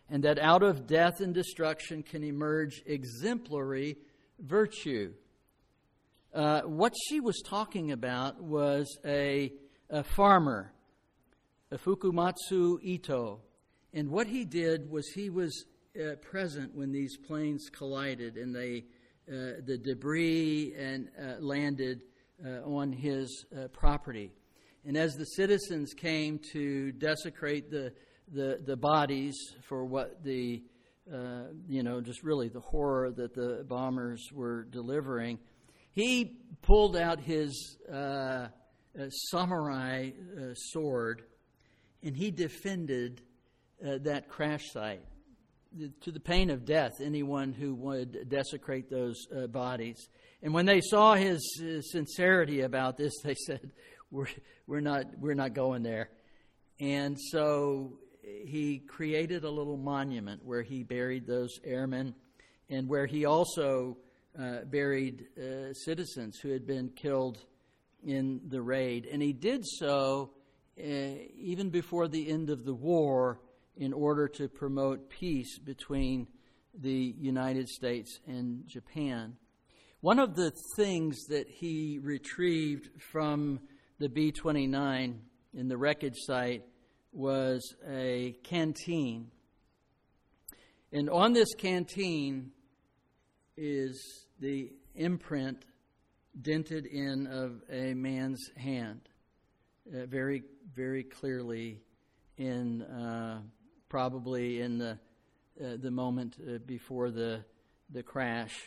and 0.09 0.23
that 0.23 0.39
out 0.39 0.63
of 0.63 0.87
death 0.87 1.19
and 1.19 1.33
destruction 1.33 2.03
can 2.03 2.23
emerge 2.23 2.81
exemplary 2.85 3.97
virtue. 4.39 5.13
Uh, 6.33 6.61
what 6.61 6.93
she 7.09 7.19
was 7.19 7.41
talking 7.45 7.91
about 7.91 8.41
was 8.41 8.97
a, 9.05 9.51
a 9.89 10.03
farmer, 10.03 10.71
a 11.69 11.77
Fukumatsu 11.77 12.81
Ito. 12.81 13.41
And 13.93 14.09
what 14.09 14.27
he 14.27 14.45
did 14.45 14.89
was 14.89 15.09
he 15.09 15.29
was 15.29 15.65
uh, 15.99 16.15
present 16.21 16.73
when 16.73 16.93
these 16.93 17.17
planes 17.17 17.69
collided 17.69 18.37
and 18.37 18.55
they, 18.55 18.85
uh, 19.27 19.59
the 19.65 19.77
debris 19.77 20.73
and 20.77 21.09
uh, 21.19 21.41
landed 21.41 22.03
uh, 22.45 22.67
on 22.69 22.91
his 22.91 23.45
uh, 23.55 23.67
property. 23.69 24.31
And 24.85 24.97
as 24.97 25.15
the 25.15 25.25
citizens 25.25 25.93
came 25.93 26.39
to 26.53 26.91
desecrate 26.93 27.69
the, 27.69 27.93
the, 28.33 28.59
the 28.65 28.75
bodies 28.75 29.35
for 29.67 29.85
what 29.85 30.23
the, 30.23 30.63
uh, 31.13 31.43
you 31.67 31.83
know, 31.83 32.01
just 32.01 32.23
really 32.23 32.49
the 32.49 32.59
horror 32.59 33.11
that 33.11 33.33
the 33.33 33.63
bombers 33.67 34.29
were 34.33 34.63
delivering, 34.63 35.37
he 35.91 36.37
pulled 36.61 36.95
out 36.95 37.19
his 37.19 37.77
uh, 37.91 37.95
uh, 37.95 38.47
samurai 39.29 40.09
uh, 40.09 40.53
sword 40.53 41.23
and 42.03 42.15
he 42.15 42.31
defended 42.31 43.21
that 44.03 44.29
crash 44.29 44.71
site 44.71 45.01
to 46.01 46.11
the 46.11 46.19
pain 46.19 46.49
of 46.49 46.65
death 46.65 46.93
anyone 47.01 47.53
who 47.53 47.73
would 47.75 48.29
desecrate 48.29 48.89
those 48.89 49.25
uh, 49.35 49.47
bodies. 49.47 50.09
And 50.43 50.53
when 50.53 50.65
they 50.65 50.81
saw 50.81 51.15
his 51.15 51.39
uh, 51.61 51.81
sincerity 51.81 52.61
about 52.61 52.97
this, 52.97 53.13
they 53.23 53.35
said, 53.35 53.71
we're, 54.09 54.27
we're, 54.67 54.81
not, 54.81 55.05
we're 55.17 55.33
not 55.33 55.53
going 55.53 55.83
there. 55.83 56.09
And 56.79 57.17
so 57.19 57.99
he 58.23 58.79
created 58.79 59.43
a 59.43 59.49
little 59.49 59.77
monument 59.77 60.43
where 60.43 60.61
he 60.61 60.83
buried 60.83 61.25
those 61.25 61.59
airmen 61.63 62.15
and 62.69 62.87
where 62.87 63.05
he 63.05 63.25
also 63.25 63.97
uh, 64.39 64.63
buried 64.65 65.27
uh, 65.37 65.73
citizens 65.73 66.37
who 66.39 66.49
had 66.49 66.65
been 66.65 66.89
killed 66.89 67.37
in 68.03 68.41
the 68.47 68.61
raid. 68.61 69.07
And 69.11 69.21
he 69.21 69.33
did 69.33 69.65
so 69.65 70.31
uh, 70.79 70.83
even 71.37 71.69
before 71.69 72.07
the 72.07 72.29
end 72.29 72.49
of 72.49 72.65
the 72.65 72.73
war 72.73 73.39
in 73.81 73.93
order 73.93 74.27
to 74.27 74.47
promote 74.47 75.09
peace 75.09 75.57
between 75.57 76.27
the 76.79 77.15
United 77.17 77.67
States 77.67 78.19
and 78.27 78.67
Japan. 78.67 79.35
One 80.01 80.19
of 80.19 80.35
the 80.35 80.51
things 80.75 81.25
that 81.29 81.49
he 81.49 81.97
retrieved 81.99 83.01
from 83.01 83.59
the 83.97 84.07
B 84.07 84.31
29 84.31 85.19
in 85.55 85.67
the 85.67 85.77
wreckage 85.77 86.17
site 86.27 86.63
was 87.11 87.75
a 87.89 88.35
canteen. 88.43 89.31
And 90.93 91.09
on 91.09 91.33
this 91.33 91.55
canteen 91.55 92.51
is 93.57 94.27
the 94.39 94.73
imprint 94.93 95.65
dented 96.39 96.85
in 96.85 97.25
of 97.25 97.63
a 97.67 97.95
man's 97.95 98.47
hand, 98.57 99.09
uh, 99.91 100.05
very, 100.05 100.43
very 100.75 101.03
clearly 101.03 101.81
in 102.37 102.83
uh, 102.83 103.39
probably 103.91 104.61
in 104.61 104.77
the 104.77 104.97
uh, 105.61 105.75
the 105.81 105.91
moment 105.91 106.37
uh, 106.39 106.59
before 106.65 107.11
the 107.11 107.43
the 107.89 108.01
crash. 108.01 108.57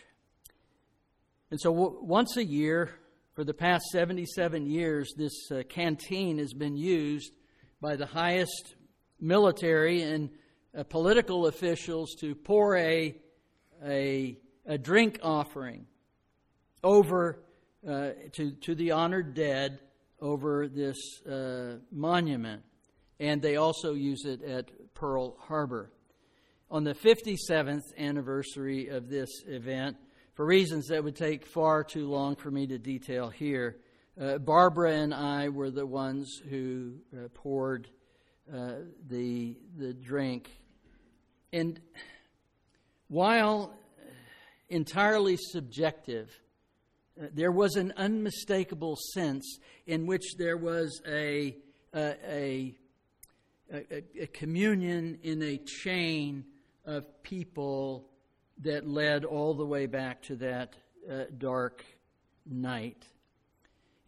And 1.51 1.59
so, 1.59 1.73
w- 1.73 1.99
once 2.03 2.37
a 2.37 2.45
year 2.45 2.91
for 3.33 3.43
the 3.43 3.55
past 3.55 3.87
77 3.87 4.67
years, 4.67 5.15
this 5.17 5.51
uh, 5.51 5.63
canteen 5.67 6.37
has 6.39 6.53
been 6.53 6.77
used 6.77 7.33
by 7.81 7.97
the 7.97 8.05
highest 8.05 8.75
military 9.19 10.03
and 10.03 10.29
uh, 10.77 10.85
political 10.85 11.47
officials 11.47 12.15
to 12.21 12.35
pour 12.35 12.77
a, 12.77 13.17
a, 13.83 14.37
a 14.67 14.77
drink 14.77 15.21
offering 15.23 15.87
over 16.83 17.41
uh, 17.89 18.11
to, 18.33 18.53
to 18.61 18.75
the 18.75 18.91
honored 18.91 19.33
dead 19.33 19.79
over 20.21 20.69
this 20.69 21.23
uh, 21.23 21.77
monument. 21.91 22.63
And 23.21 23.41
they 23.41 23.57
also 23.57 23.95
use 23.95 24.27
it 24.27 24.43
at 24.43 24.71
Pearl 24.95 25.37
Harbor. 25.41 25.91
On 26.71 26.85
the 26.85 26.95
57th 26.95 27.83
anniversary 27.99 28.89
of 28.89 29.09
this 29.09 29.31
event, 29.47 29.97
for 30.33 30.45
reasons 30.45 30.89
that 30.89 31.05
would 31.05 31.17
take 31.17 31.47
far 31.47 31.85
too 31.85 32.09
long 32.09 32.37
for 32.37 32.51
me 32.51 32.67
to 32.67 32.79
detail 32.79 33.29
here, 33.29 33.77
uh, 34.21 34.39
Barbara 34.39 34.93
and 34.93 35.13
I 35.13 35.49
were 35.49 35.71
the 35.71 35.87
ones 35.87 36.41
who 36.49 36.95
uh, 37.13 37.29
poured 37.35 37.89
uh, 38.53 38.75
the 39.09 39.57
the 39.77 39.93
drink. 39.93 40.51
And 41.53 41.81
while 43.09 43.75
entirely 44.69 45.37
subjective, 45.37 46.31
uh, 47.21 47.27
there 47.33 47.53
was 47.53 47.77
an 47.77 47.93
unmistakable 47.97 48.97
sense 49.13 49.59
in 49.87 50.07
which 50.07 50.35
there 50.37 50.57
was 50.57 51.01
a, 51.07 51.57
a, 51.95 52.75
a, 53.73 54.03
a 54.23 54.27
communion 54.29 55.19
in 55.23 55.43
a 55.43 55.59
chain 55.59 56.45
of 56.85 57.23
people 57.23 58.09
that 58.63 58.87
led 58.87 59.25
all 59.25 59.55
the 59.55 59.67
way 59.67 59.87
back 59.87 60.23
to 60.23 60.37
that 60.37 60.77
uh, 61.11 61.25
dark 61.39 61.85
night. 62.47 63.07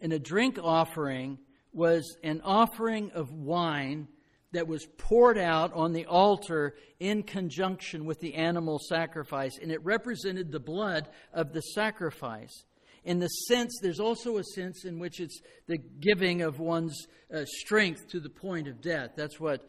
And 0.01 0.13
a 0.13 0.19
drink 0.19 0.59
offering 0.63 1.39
was 1.73 2.17
an 2.23 2.41
offering 2.45 3.11
of 3.13 3.33
wine 3.33 4.09
that 4.53 4.69
was 4.69 4.87
poured 4.99 5.37
out 5.37 5.73
on 5.75 5.93
the 5.93 6.07
altar 6.07 6.75
in 7.01 7.23
conjunction 7.23 8.05
with 8.05 8.21
the 8.21 8.35
animal 8.35 8.79
sacrifice, 8.79 9.59
and 9.61 9.71
it 9.71 9.85
represented 9.85 10.51
the 10.51 10.61
blood 10.61 11.09
of 11.33 11.53
the 11.53 11.61
sacrifice. 11.61 12.65
In 13.07 13.21
the 13.21 13.29
sense, 13.29 13.79
there's 13.81 14.01
also 14.01 14.39
a 14.39 14.43
sense 14.43 14.85
in 14.85 14.99
which 14.99 15.21
it's 15.21 15.41
the 15.69 15.79
giving 15.79 16.43
of 16.43 16.59
one's 16.59 17.07
uh, 17.33 17.45
strength 17.47 18.09
to 18.09 18.19
the 18.19 18.29
point 18.29 18.67
of 18.67 18.83
death. 18.83 19.13
That's 19.15 19.39
what 19.39 19.61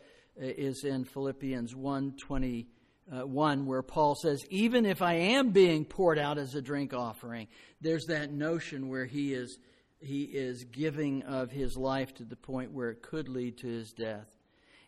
uh, 0.41 0.45
is 0.45 0.83
in 0.83 1.05
Philippians 1.05 1.75
1 1.75 2.15
21, 2.19 3.65
where 3.67 3.83
Paul 3.83 4.15
says, 4.15 4.43
Even 4.49 4.87
if 4.87 5.03
I 5.03 5.13
am 5.13 5.51
being 5.51 5.85
poured 5.85 6.17
out 6.17 6.39
as 6.39 6.55
a 6.55 6.63
drink 6.63 6.95
offering, 6.95 7.47
there's 7.79 8.05
that 8.05 8.33
notion 8.33 8.89
where 8.89 9.05
he 9.05 9.35
is, 9.35 9.59
he 9.99 10.23
is 10.23 10.63
giving 10.63 11.21
of 11.21 11.51
his 11.51 11.77
life 11.77 12.15
to 12.15 12.25
the 12.25 12.35
point 12.35 12.71
where 12.71 12.89
it 12.89 13.03
could 13.03 13.29
lead 13.29 13.59
to 13.59 13.67
his 13.67 13.91
death. 13.91 14.35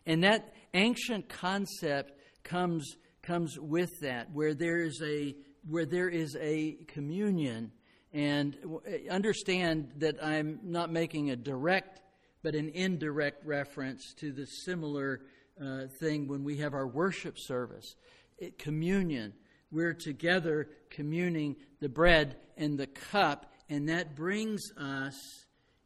And 0.06 0.24
that 0.24 0.54
ancient 0.74 1.28
concept 1.28 2.18
comes, 2.42 2.96
comes 3.22 3.56
with 3.60 3.90
that, 4.00 4.32
where 4.32 4.54
there 4.54 4.80
is 4.80 5.00
a, 5.04 5.36
where 5.68 5.86
there 5.86 6.08
is 6.08 6.36
a 6.40 6.78
communion. 6.88 7.70
And 8.12 8.56
understand 9.08 9.92
that 9.98 10.22
I'm 10.22 10.58
not 10.64 10.90
making 10.90 11.30
a 11.30 11.36
direct, 11.36 12.00
but 12.42 12.54
an 12.54 12.70
indirect 12.70 13.46
reference 13.46 14.14
to 14.14 14.32
the 14.32 14.46
similar 14.46 15.20
uh, 15.62 15.82
thing 16.00 16.26
when 16.26 16.42
we 16.42 16.56
have 16.56 16.74
our 16.74 16.86
worship 16.86 17.38
service. 17.38 17.94
It, 18.38 18.58
communion. 18.58 19.34
We're 19.70 19.94
together 19.94 20.68
communing 20.88 21.56
the 21.78 21.88
bread 21.88 22.36
and 22.56 22.76
the 22.76 22.88
cup, 22.88 23.52
and 23.68 23.88
that 23.88 24.16
brings 24.16 24.72
us 24.76 25.14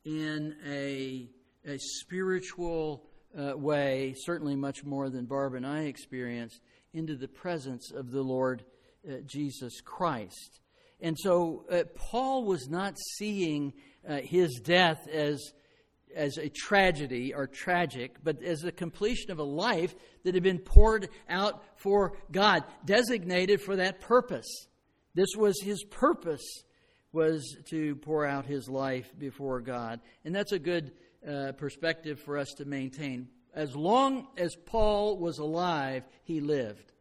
in 0.05 0.55
a, 0.67 1.29
a 1.67 1.79
spiritual 1.79 3.05
uh, 3.39 3.57
way, 3.57 4.15
certainly 4.17 4.57
much 4.57 4.85
more 4.85 5.11
than 5.11 5.27
Barb 5.27 5.55
and 5.55 5.67
I 5.67 5.83
experienced, 5.83 6.61
into 6.93 7.17
the 7.17 7.29
presence 7.29 7.91
of 7.91 8.11
the 8.11 8.23
Lord 8.23 8.65
uh, 9.07 9.17
Jesus 9.27 9.81
Christ. 9.81 10.61
And 11.05 11.19
so 11.19 11.67
uh, 11.71 11.83
Paul 11.95 12.47
was 12.47 12.71
not 12.71 12.97
seeing 13.19 13.75
uh, 14.09 14.21
his 14.23 14.59
death 14.65 15.07
as, 15.07 15.53
as 16.17 16.39
a 16.39 16.49
tragedy 16.49 17.35
or 17.35 17.47
tragic, 17.47 18.17
but 18.25 18.43
as 18.43 18.61
the 18.61 18.73
completion 18.73 19.31
of 19.31 19.39
a 19.39 19.45
life 19.45 19.95
that 20.25 20.33
had 20.33 20.43
been 20.43 20.61
poured 20.61 21.11
out 21.29 21.63
for 21.77 22.17
God, 22.33 22.65
designated 22.87 23.61
for 23.61 23.77
that 23.77 24.01
purpose. 24.01 24.47
This 25.15 25.29
was 25.37 25.61
his 25.61 25.85
purpose 25.85 26.65
was 27.13 27.55
to 27.69 27.97
pour 27.97 28.25
out 28.25 28.47
his 28.47 28.71
life 28.71 29.13
before 29.19 29.61
God. 29.61 30.01
And 30.25 30.35
that's 30.35 30.53
a 30.53 30.59
good 30.59 30.93
uh, 31.29 31.53
perspective 31.59 32.19
for 32.19 32.39
us 32.39 32.49
to 32.57 32.65
maintain. 32.65 33.29
As 33.55 33.77
long 33.77 34.29
as 34.39 34.57
Paul 34.65 35.19
was 35.19 35.37
alive, 35.37 36.05
he 36.23 36.41
lived. 36.41 36.94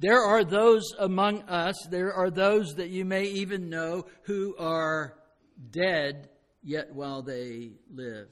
There 0.00 0.20
are 0.20 0.44
those 0.44 0.92
among 0.98 1.42
us, 1.42 1.76
there 1.90 2.12
are 2.12 2.30
those 2.30 2.74
that 2.74 2.90
you 2.90 3.04
may 3.04 3.24
even 3.24 3.70
know 3.70 4.06
who 4.22 4.56
are 4.58 5.16
dead, 5.70 6.28
yet 6.62 6.94
while 6.94 7.22
they 7.22 7.72
live. 7.92 8.28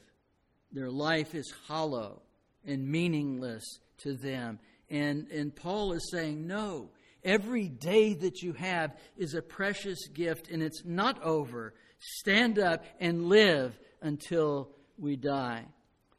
Their 0.73 0.91
life 0.91 1.35
is 1.35 1.53
hollow 1.67 2.23
and 2.65 2.89
meaningless 2.89 3.63
to 3.99 4.15
them. 4.15 4.59
And, 4.91 5.29
and 5.29 5.55
Paul 5.55 5.93
is 5.93 6.11
saying, 6.11 6.47
no, 6.47 6.91
every 7.23 7.69
day 7.69 8.15
that 8.15 8.43
you 8.43 8.55
have 8.55 8.97
is 9.17 9.35
a 9.35 9.43
precious 9.43 10.09
gift 10.09 10.51
and 10.51 10.63
it's 10.63 10.83
not 10.85 11.23
over. 11.23 11.75
Stand 11.99 12.59
up 12.59 12.85
and 13.01 13.27
live 13.27 13.79
until 14.01 14.71
we 14.99 15.17
die. 15.17 15.65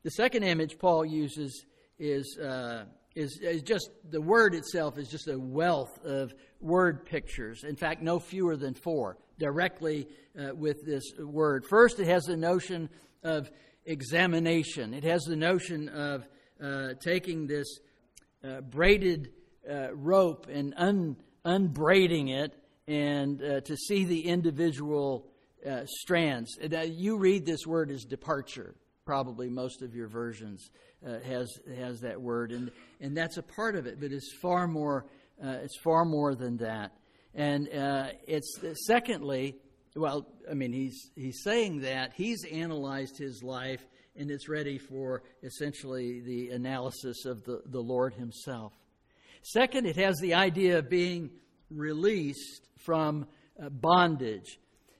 The 0.03 0.11
second 0.11 0.43
image 0.43 0.77
Paul 0.77 1.05
uses 1.05 1.65
is, 1.99 2.37
uh, 2.37 2.85
is, 3.15 3.39
is 3.41 3.61
just 3.61 3.89
the 4.09 4.21
word 4.21 4.55
itself 4.55 4.97
is 4.97 5.07
just 5.07 5.27
a 5.27 5.37
wealth 5.37 6.03
of 6.03 6.33
word 6.59 7.05
pictures. 7.05 7.63
In 7.63 7.75
fact, 7.75 8.01
no 8.01 8.19
fewer 8.19 8.55
than 8.55 8.73
four 8.73 9.17
directly 9.37 10.07
uh, 10.39 10.53
with 10.55 10.85
this 10.85 11.03
word. 11.19 11.65
First, 11.65 11.99
it 11.99 12.07
has 12.07 12.23
the 12.23 12.37
notion 12.37 12.89
of 13.23 13.49
examination, 13.85 14.93
it 14.93 15.03
has 15.03 15.23
the 15.23 15.35
notion 15.35 15.89
of 15.89 16.27
uh, 16.61 16.93
taking 16.99 17.47
this 17.47 17.79
uh, 18.43 18.61
braided 18.61 19.31
uh, 19.69 19.93
rope 19.93 20.47
and 20.49 20.73
un, 20.77 21.15
unbraiding 21.45 22.29
it 22.29 22.53
and 22.87 23.41
uh, 23.41 23.61
to 23.61 23.75
see 23.75 24.03
the 24.03 24.27
individual 24.27 25.27
uh, 25.65 25.81
strands. 25.85 26.57
You 26.61 27.17
read 27.17 27.45
this 27.45 27.65
word 27.65 27.91
as 27.91 28.03
departure. 28.03 28.75
Probably 29.05 29.49
most 29.49 29.81
of 29.81 29.93
your 29.93 30.07
versions 30.07 30.69
uh, 31.05 31.19
has 31.19 31.51
has 31.77 31.99
that 32.01 32.21
word, 32.21 32.51
and 32.51 32.71
and 33.01 33.17
that's 33.17 33.37
a 33.37 33.43
part 33.43 33.75
of 33.75 33.85
it. 33.85 33.99
But 33.99 34.11
it's 34.11 34.33
far 34.41 34.67
more. 34.67 35.05
Uh, 35.43 35.57
it's 35.63 35.77
far 35.77 36.05
more 36.05 36.35
than 36.35 36.57
that. 36.57 36.93
And 37.35 37.67
uh, 37.67 38.09
it's 38.27 38.59
secondly, 38.85 39.55
well, 39.95 40.27
I 40.49 40.53
mean, 40.53 40.71
he's 40.71 41.11
he's 41.15 41.41
saying 41.43 41.81
that 41.81 42.13
he's 42.15 42.45
analyzed 42.45 43.17
his 43.17 43.43
life, 43.43 43.85
and 44.15 44.29
it's 44.31 44.47
ready 44.47 44.77
for 44.77 45.23
essentially 45.41 46.21
the 46.21 46.49
analysis 46.49 47.25
of 47.25 47.43
the, 47.43 47.61
the 47.65 47.81
Lord 47.81 48.13
Himself. 48.13 48.73
Second, 49.41 49.87
it 49.87 49.97
has 49.97 50.15
the 50.21 50.35
idea 50.35 50.79
of 50.79 50.89
being 50.89 51.31
released 51.69 52.67
from 52.77 53.27
uh, 53.61 53.69
bondage. 53.69 54.59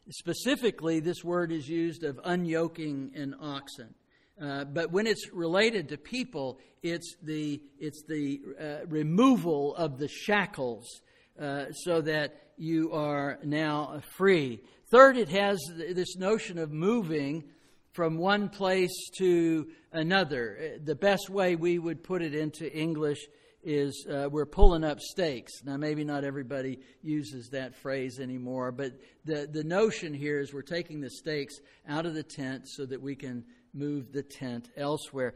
Specifically, 0.09 0.99
this 0.99 1.23
word 1.23 1.51
is 1.51 1.67
used 1.67 2.03
of 2.03 2.17
unyoking 2.23 3.15
an 3.19 3.35
oxen. 3.39 3.93
Uh, 4.41 4.65
but 4.65 4.91
when 4.91 5.07
it's 5.07 5.31
related 5.31 5.89
to 5.89 5.97
people, 5.97 6.59
it's 6.81 7.15
the, 7.23 7.61
it's 7.79 8.03
the 8.07 8.41
uh, 8.59 8.85
removal 8.87 9.75
of 9.75 9.97
the 9.99 10.07
shackles 10.07 11.01
uh, 11.39 11.71
so 11.71 12.01
that 12.01 12.49
you 12.57 12.91
are 12.91 13.39
now 13.43 14.01
free. 14.17 14.59
Third, 14.91 15.17
it 15.17 15.29
has 15.29 15.59
this 15.77 16.17
notion 16.17 16.57
of 16.57 16.71
moving 16.71 17.45
from 17.93 18.17
one 18.17 18.49
place 18.49 19.09
to 19.17 19.67
another. 19.91 20.57
Uh, 20.59 20.79
the 20.83 20.95
best 20.95 21.29
way 21.29 21.55
we 21.55 21.79
would 21.79 22.03
put 22.03 22.21
it 22.21 22.35
into 22.35 22.71
English 22.75 23.19
is 23.63 24.06
uh, 24.10 24.28
we're 24.30 24.45
pulling 24.45 24.84
up 24.84 24.99
stakes. 24.99 25.63
Now, 25.63 25.78
maybe 25.78 26.04
not 26.04 26.23
everybody 26.23 26.80
uses 27.02 27.49
that 27.49 27.76
phrase 27.76 28.19
anymore, 28.19 28.71
but 28.71 28.93
the, 29.26 29.47
the 29.52 29.63
notion 29.63 30.13
here 30.13 30.39
is 30.39 30.54
we're 30.54 30.62
taking 30.62 30.99
the 30.99 31.10
stakes 31.10 31.56
out 31.88 32.06
of 32.06 32.13
the 32.13 32.23
tent 32.23 32.67
so 32.67 32.86
that 32.86 33.02
we 33.02 33.15
can 33.15 33.45
move 33.73 34.12
the 34.12 34.23
tent 34.23 34.69
elsewhere. 34.76 35.36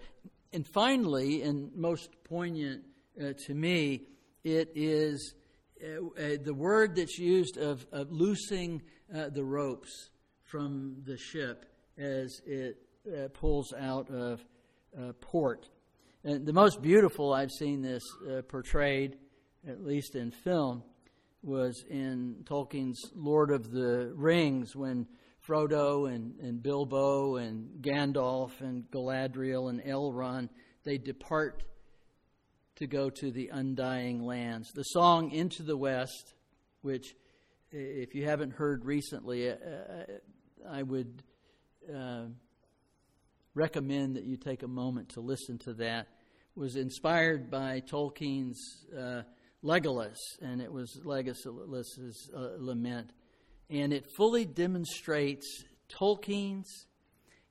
And 0.52 0.68
finally, 0.68 1.42
and 1.42 1.74
most 1.76 2.10
poignant 2.24 2.84
uh, 3.22 3.34
to 3.46 3.54
me, 3.54 4.04
it 4.44 4.72
is 4.76 5.34
uh, 5.84 6.06
uh 6.22 6.38
the 6.44 6.54
word 6.54 6.96
that's 6.96 7.18
used 7.18 7.58
of, 7.58 7.86
of 7.92 8.12
loosing 8.12 8.82
uh, 9.13 9.30
the 9.30 9.44
ropes 9.44 10.10
from 10.44 10.98
the 11.06 11.18
ship 11.18 11.66
as 11.98 12.42
it 12.46 12.78
uh, 13.08 13.28
pulls 13.30 13.74
out 13.74 14.10
of 14.10 14.44
port. 15.22 15.70
And 16.28 16.46
the 16.46 16.52
most 16.52 16.82
beautiful 16.82 17.34
I've 17.34 17.52
seen 17.52 17.82
this 17.82 18.04
uh, 18.30 18.42
portrayed, 18.42 19.16
at 19.66 19.86
least 19.86 20.13
in 20.13 20.32
film, 20.32 20.84
was 21.42 21.86
in 21.90 22.44
Tolkien's 22.44 23.00
Lord 23.16 23.50
of 23.50 23.72
the 23.72 24.12
Rings 24.13 24.76
when 24.76 25.08
Frodo 25.48 26.13
and, 26.13 26.38
and 26.42 26.62
Bilbo 26.62 27.38
and 27.38 27.82
Gandalf 27.82 28.60
and 28.60 28.84
Galadriel 28.92 29.70
and 29.70 29.82
Elrond 29.82 30.50
they 30.84 30.98
depart 30.98 31.63
to 32.76 32.88
go 32.88 33.10
to 33.10 33.32
the 33.32 33.48
undying 33.54 34.22
lands. 34.22 34.74
The 34.74 34.84
song 34.84 35.32
Into 35.32 35.63
the 35.63 35.78
West, 35.78 36.34
which 36.82 37.16
if 37.72 38.13
you 38.13 38.26
haven't 38.26 38.52
heard 38.52 38.84
recently, 38.84 39.50
uh, 39.50 39.54
uh 39.54 40.70
I 40.70 40.84
would 40.84 41.24
uh, 41.90 42.26
recommend 43.54 44.18
that 44.18 44.26
you 44.26 44.36
take 44.36 44.63
a 44.63 44.68
moment 44.68 45.08
to 45.12 45.22
listen 45.22 45.58
to 45.60 45.74
that 45.76 46.10
was 46.58 46.76
inspired 46.76 47.52
by 47.52 47.82
Tolkien's 47.82 48.86
uh, 48.98 49.22
Legolas, 49.63 50.17
and 50.41 50.62
it 50.62 50.72
was 50.72 51.00
Legolas's 51.04 52.32
uh, 52.36 52.50
lament, 52.58 53.12
and 53.70 53.93
it 53.93 54.06
fully 54.15 54.46
demonstrates 54.46 55.63
Tolkien's 55.89 56.88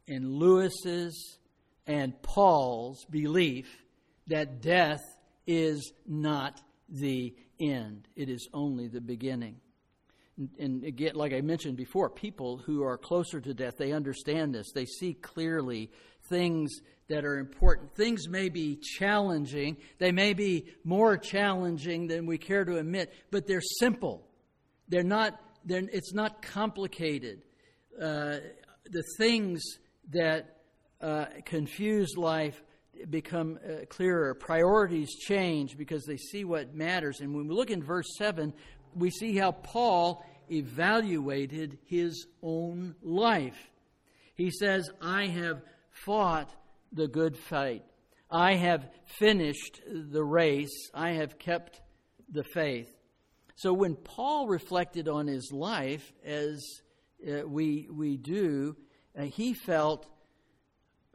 and 0.09 0.35
Lewis's 0.35 1.39
and 1.87 2.21
Paul's 2.23 3.05
belief 3.11 3.85
that 4.27 4.61
death 4.61 5.03
is 5.47 5.93
not 6.07 6.61
the 6.89 7.35
end, 7.61 8.09
it 8.17 8.29
is 8.29 8.49
only 8.53 8.89
the 8.89 9.01
beginning. 9.01 9.57
And 10.59 10.85
again, 10.85 11.15
like 11.15 11.33
I 11.33 11.41
mentioned 11.41 11.77
before, 11.77 12.11
people 12.11 12.59
who 12.59 12.83
are 12.83 12.99
closer 12.99 13.41
to 13.41 13.55
death, 13.55 13.79
they 13.79 13.93
understand 13.93 14.55
this. 14.55 14.71
They 14.75 14.85
see 14.85 15.15
clearly 15.15 15.91
things 16.29 16.71
that 17.09 17.25
are 17.25 17.39
important. 17.39 17.95
Things 17.95 18.29
may 18.29 18.49
be 18.49 18.77
challenging. 18.77 19.77
They 19.99 20.13
may 20.13 20.35
be 20.35 20.67
more 20.85 21.17
challenging 21.17 22.09
than 22.09 22.27
we 22.27 22.39
care 22.39 22.65
to 22.65 22.79
admit, 22.79 23.13
but 23.31 23.47
they're 23.47 23.61
simple. 23.61 24.27
They're 24.89 25.03
not, 25.03 25.41
they're, 25.65 25.83
it's 25.93 26.13
not 26.13 26.43
complicated. 26.43 27.43
Uh, 28.01 28.39
the 28.91 29.05
things 29.19 29.63
that 30.13 30.57
uh, 31.01 31.27
confuse 31.45 32.17
life 32.17 32.63
become 33.11 33.59
uh, 33.65 33.85
clearer. 33.89 34.35
Priorities 34.35 35.15
change 35.17 35.77
because 35.77 36.05
they 36.05 36.17
see 36.17 36.45
what 36.45 36.75
matters. 36.75 37.21
And 37.21 37.35
when 37.35 37.47
we 37.47 37.55
look 37.55 37.71
in 37.71 37.83
verse 37.83 38.07
7, 38.17 38.53
we 38.95 39.11
see 39.11 39.37
how 39.37 39.53
Paul 39.53 40.25
evaluated 40.51 41.79
his 41.85 42.27
own 42.43 42.95
life. 43.03 43.71
He 44.35 44.51
says, 44.51 44.91
I 45.01 45.27
have 45.27 45.63
fought 45.91 46.51
the 46.93 47.09
good 47.09 47.37
fight. 47.37 47.85
I 48.31 48.55
have 48.55 48.89
finished 49.05 49.81
the 49.87 50.25
race. 50.25 50.91
I 50.95 51.11
have 51.11 51.39
kept 51.39 51.81
the 52.31 52.45
faith. 52.45 52.93
So 53.55 53.73
when 53.73 53.95
Paul 53.95 54.49
reflected 54.49 55.09
on 55.09 55.27
his 55.27 55.51
life, 55.53 56.13
as 56.25 56.63
uh, 57.27 57.47
we, 57.47 57.89
we 57.91 58.17
do, 58.17 58.77
uh, 59.19 59.23
he 59.23 59.55
felt 59.55 60.07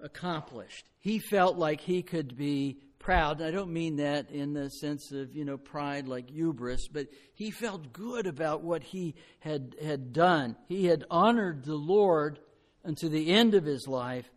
accomplished. 0.01 0.89
He 0.99 1.19
felt 1.19 1.57
like 1.57 1.81
he 1.81 2.01
could 2.01 2.35
be 2.35 2.79
proud. 2.97 3.41
I 3.41 3.51
don't 3.51 3.73
mean 3.73 3.97
that 3.97 4.31
in 4.31 4.53
the 4.53 4.69
sense 4.69 5.11
of, 5.11 5.35
you 5.35 5.43
know, 5.43 5.57
pride 5.57 6.07
like 6.07 6.29
hubris, 6.29 6.87
but 6.87 7.07
he 7.33 7.51
felt 7.51 7.93
good 7.93 8.27
about 8.27 8.63
what 8.63 8.83
he 8.83 9.15
had, 9.39 9.75
had 9.83 10.13
done. 10.13 10.55
He 10.67 10.85
had 10.85 11.03
honored 11.09 11.65
the 11.65 11.75
Lord 11.75 12.39
unto 12.85 13.09
the 13.09 13.31
end 13.31 13.53
of 13.53 13.65
his 13.65 13.87
life, 13.87 14.29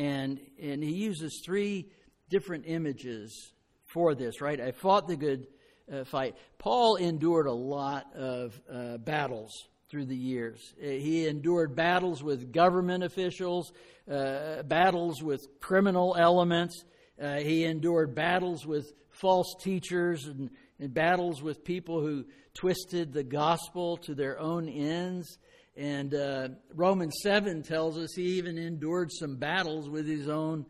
and, 0.00 0.40
and 0.58 0.82
he 0.82 0.92
uses 0.92 1.42
three 1.44 1.86
different 2.30 2.64
images 2.66 3.52
for 3.84 4.14
this, 4.14 4.40
right? 4.40 4.58
I 4.58 4.72
fought 4.72 5.06
the 5.06 5.16
good 5.16 5.46
uh, 5.92 6.04
fight. 6.04 6.36
Paul 6.58 6.96
endured 6.96 7.46
a 7.46 7.52
lot 7.52 8.06
of 8.14 8.58
uh, 8.72 8.96
battles 8.96 9.68
through 9.90 10.06
the 10.06 10.16
years. 10.16 10.72
Uh, 10.82 10.86
he 10.86 11.26
endured 11.26 11.76
battles 11.76 12.22
with 12.22 12.50
government 12.50 13.04
officials, 13.04 13.72
uh, 14.10 14.62
battles 14.62 15.22
with 15.22 15.46
criminal 15.60 16.16
elements. 16.18 16.82
Uh, 17.20 17.36
he 17.36 17.64
endured 17.64 18.14
battles 18.14 18.64
with 18.64 18.94
false 19.10 19.54
teachers 19.60 20.26
and, 20.26 20.48
and, 20.78 20.94
battles 20.94 21.42
with 21.42 21.62
people 21.62 22.00
who 22.00 22.24
twisted 22.54 23.12
the 23.12 23.24
gospel 23.24 23.98
to 23.98 24.14
their 24.14 24.40
own 24.40 24.66
ends. 24.66 25.38
And 25.80 26.12
uh, 26.12 26.48
Romans 26.74 27.14
7 27.22 27.62
tells 27.62 27.96
us 27.96 28.12
he 28.14 28.36
even 28.36 28.58
endured 28.58 29.10
some 29.10 29.36
battles 29.36 29.88
with 29.88 30.06
his 30.06 30.28
own, 30.28 30.66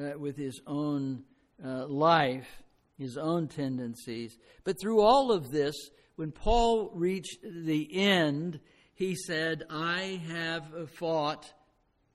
uh, 0.00 0.18
with 0.18 0.38
his 0.38 0.58
own 0.66 1.24
uh, 1.62 1.86
life, 1.86 2.48
his 2.96 3.18
own 3.18 3.46
tendencies. 3.46 4.38
But 4.64 4.80
through 4.80 5.02
all 5.02 5.32
of 5.32 5.50
this, 5.50 5.74
when 6.16 6.32
Paul 6.32 6.90
reached 6.94 7.40
the 7.42 7.94
end, 7.94 8.58
he 8.94 9.14
said, 9.16 9.64
I 9.68 10.22
have 10.28 10.90
fought 10.98 11.44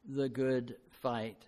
the 0.04 0.28
good 0.28 0.76
fight. 1.04 1.46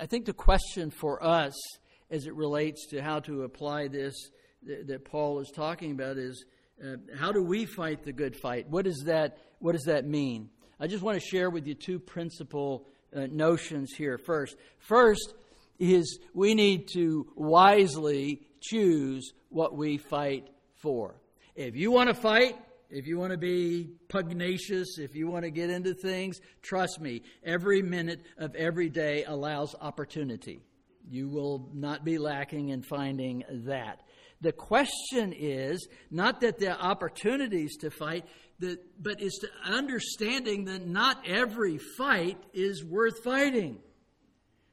I 0.00 0.06
think 0.06 0.26
the 0.26 0.32
question 0.32 0.92
for 0.92 1.20
us 1.24 1.60
as 2.08 2.28
it 2.28 2.36
relates 2.36 2.86
to 2.90 3.02
how 3.02 3.18
to 3.18 3.42
apply 3.42 3.88
this 3.88 4.14
that 4.62 5.04
Paul 5.04 5.40
is 5.40 5.50
talking 5.52 5.90
about 5.90 6.18
is 6.18 6.44
uh, 6.84 6.96
how 7.16 7.32
do 7.32 7.42
we 7.42 7.64
fight 7.64 8.04
the 8.04 8.12
good 8.12 8.36
fight? 8.36 8.68
What 8.68 8.84
does 8.84 9.02
that 9.06 9.38
what 9.58 9.72
does 9.72 9.84
that 9.84 10.06
mean? 10.06 10.50
I 10.78 10.86
just 10.86 11.02
want 11.02 11.20
to 11.20 11.26
share 11.26 11.50
with 11.50 11.66
you 11.66 11.74
two 11.74 11.98
principal 11.98 12.86
uh, 13.14 13.26
notions 13.30 13.92
here. 13.92 14.18
First, 14.18 14.56
first 14.78 15.34
is 15.78 16.18
we 16.34 16.54
need 16.54 16.88
to 16.88 17.26
wisely 17.34 18.42
choose 18.60 19.32
what 19.48 19.76
we 19.76 19.98
fight 19.98 20.48
for. 20.74 21.16
If 21.54 21.76
you 21.76 21.90
want 21.90 22.08
to 22.08 22.14
fight, 22.14 22.56
if 22.90 23.06
you 23.06 23.18
want 23.18 23.32
to 23.32 23.38
be 23.38 23.90
pugnacious, 24.08 24.98
if 24.98 25.14
you 25.16 25.28
want 25.28 25.44
to 25.44 25.50
get 25.50 25.70
into 25.70 25.94
things, 25.94 26.40
trust 26.62 27.00
me, 27.00 27.22
every 27.44 27.82
minute 27.82 28.20
of 28.38 28.54
every 28.54 28.88
day 28.88 29.24
allows 29.24 29.74
opportunity. 29.80 30.60
You 31.08 31.28
will 31.28 31.70
not 31.72 32.04
be 32.04 32.18
lacking 32.18 32.68
in 32.68 32.82
finding 32.82 33.44
that. 33.66 34.02
The 34.40 34.52
question 34.52 35.32
is 35.32 35.86
not 36.10 36.40
that 36.42 36.58
there 36.58 36.74
are 36.74 36.90
opportunities 36.90 37.76
to 37.78 37.90
fight, 37.90 38.24
but 38.58 39.20
is 39.20 39.38
to 39.40 39.48
understanding 39.64 40.64
that 40.66 40.86
not 40.86 41.26
every 41.26 41.78
fight 41.78 42.38
is 42.52 42.84
worth 42.84 43.22
fighting. 43.24 43.78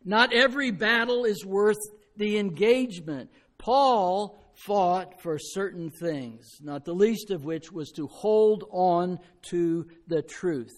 Not 0.06 0.34
every 0.34 0.72
battle 0.72 1.26
is 1.26 1.46
worth 1.46 1.78
the 2.18 2.38
engagement. 2.38 3.30
Paul 3.58 4.38
fought 4.54 5.22
for 5.22 5.40
certain 5.40 5.90
things, 5.90 6.46
not 6.62 6.86
the 6.86 6.94
least 6.94 7.32
of 7.32 7.46
which 7.46 7.72
was 7.72 7.92
to 7.92 8.08
hold 8.08 8.66
on 8.72 9.20
to 9.50 9.88
the 10.08 10.22
truth. 10.22 10.74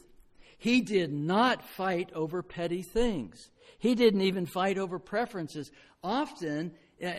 He 0.58 0.82
did 0.82 1.12
not 1.12 1.68
fight 1.68 2.12
over 2.14 2.42
petty 2.42 2.84
things. 2.84 3.50
He 3.78 3.96
didn't 3.96 4.22
even 4.22 4.46
fight 4.46 4.78
over 4.78 5.00
preferences. 5.00 5.72
Often, 6.04 6.72
Uh, 7.02 7.08
uh, 7.08 7.12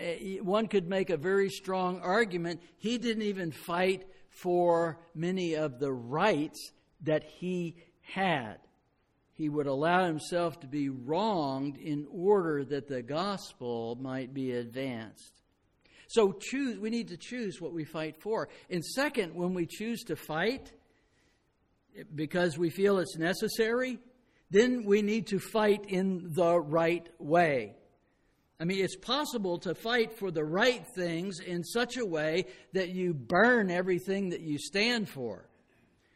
one 0.42 0.68
could 0.68 0.88
make 0.88 1.10
a 1.10 1.16
very 1.16 1.50
strong 1.50 2.00
argument. 2.00 2.62
He 2.78 2.98
didn't 2.98 3.24
even 3.24 3.52
fight 3.52 4.06
for 4.30 4.98
many 5.14 5.54
of 5.54 5.78
the 5.78 5.92
rights 5.92 6.72
that 7.02 7.24
he 7.24 7.76
had. 8.00 8.56
He 9.34 9.48
would 9.50 9.66
allow 9.66 10.06
himself 10.06 10.60
to 10.60 10.66
be 10.66 10.88
wronged 10.88 11.76
in 11.76 12.06
order 12.10 12.64
that 12.64 12.88
the 12.88 13.02
gospel 13.02 13.98
might 14.00 14.32
be 14.32 14.52
advanced. 14.52 15.32
So 16.08 16.32
choose 16.32 16.78
we 16.78 16.88
need 16.88 17.08
to 17.08 17.16
choose 17.16 17.60
what 17.60 17.72
we 17.72 17.84
fight 17.84 18.16
for. 18.20 18.48
And 18.70 18.84
second, 18.84 19.34
when 19.34 19.52
we 19.52 19.66
choose 19.66 20.04
to 20.04 20.16
fight 20.16 20.72
because 22.14 22.56
we 22.56 22.70
feel 22.70 22.98
it's 22.98 23.16
necessary, 23.16 23.98
then 24.50 24.84
we 24.84 25.02
need 25.02 25.26
to 25.28 25.38
fight 25.38 25.84
in 25.88 26.32
the 26.32 26.58
right 26.58 27.08
way. 27.18 27.74
I 28.58 28.64
mean, 28.64 28.82
it's 28.82 28.96
possible 28.96 29.58
to 29.60 29.74
fight 29.74 30.18
for 30.18 30.30
the 30.30 30.44
right 30.44 30.86
things 30.94 31.40
in 31.40 31.62
such 31.62 31.98
a 31.98 32.06
way 32.06 32.46
that 32.72 32.88
you 32.88 33.12
burn 33.12 33.70
everything 33.70 34.30
that 34.30 34.40
you 34.40 34.58
stand 34.58 35.08
for. 35.08 35.46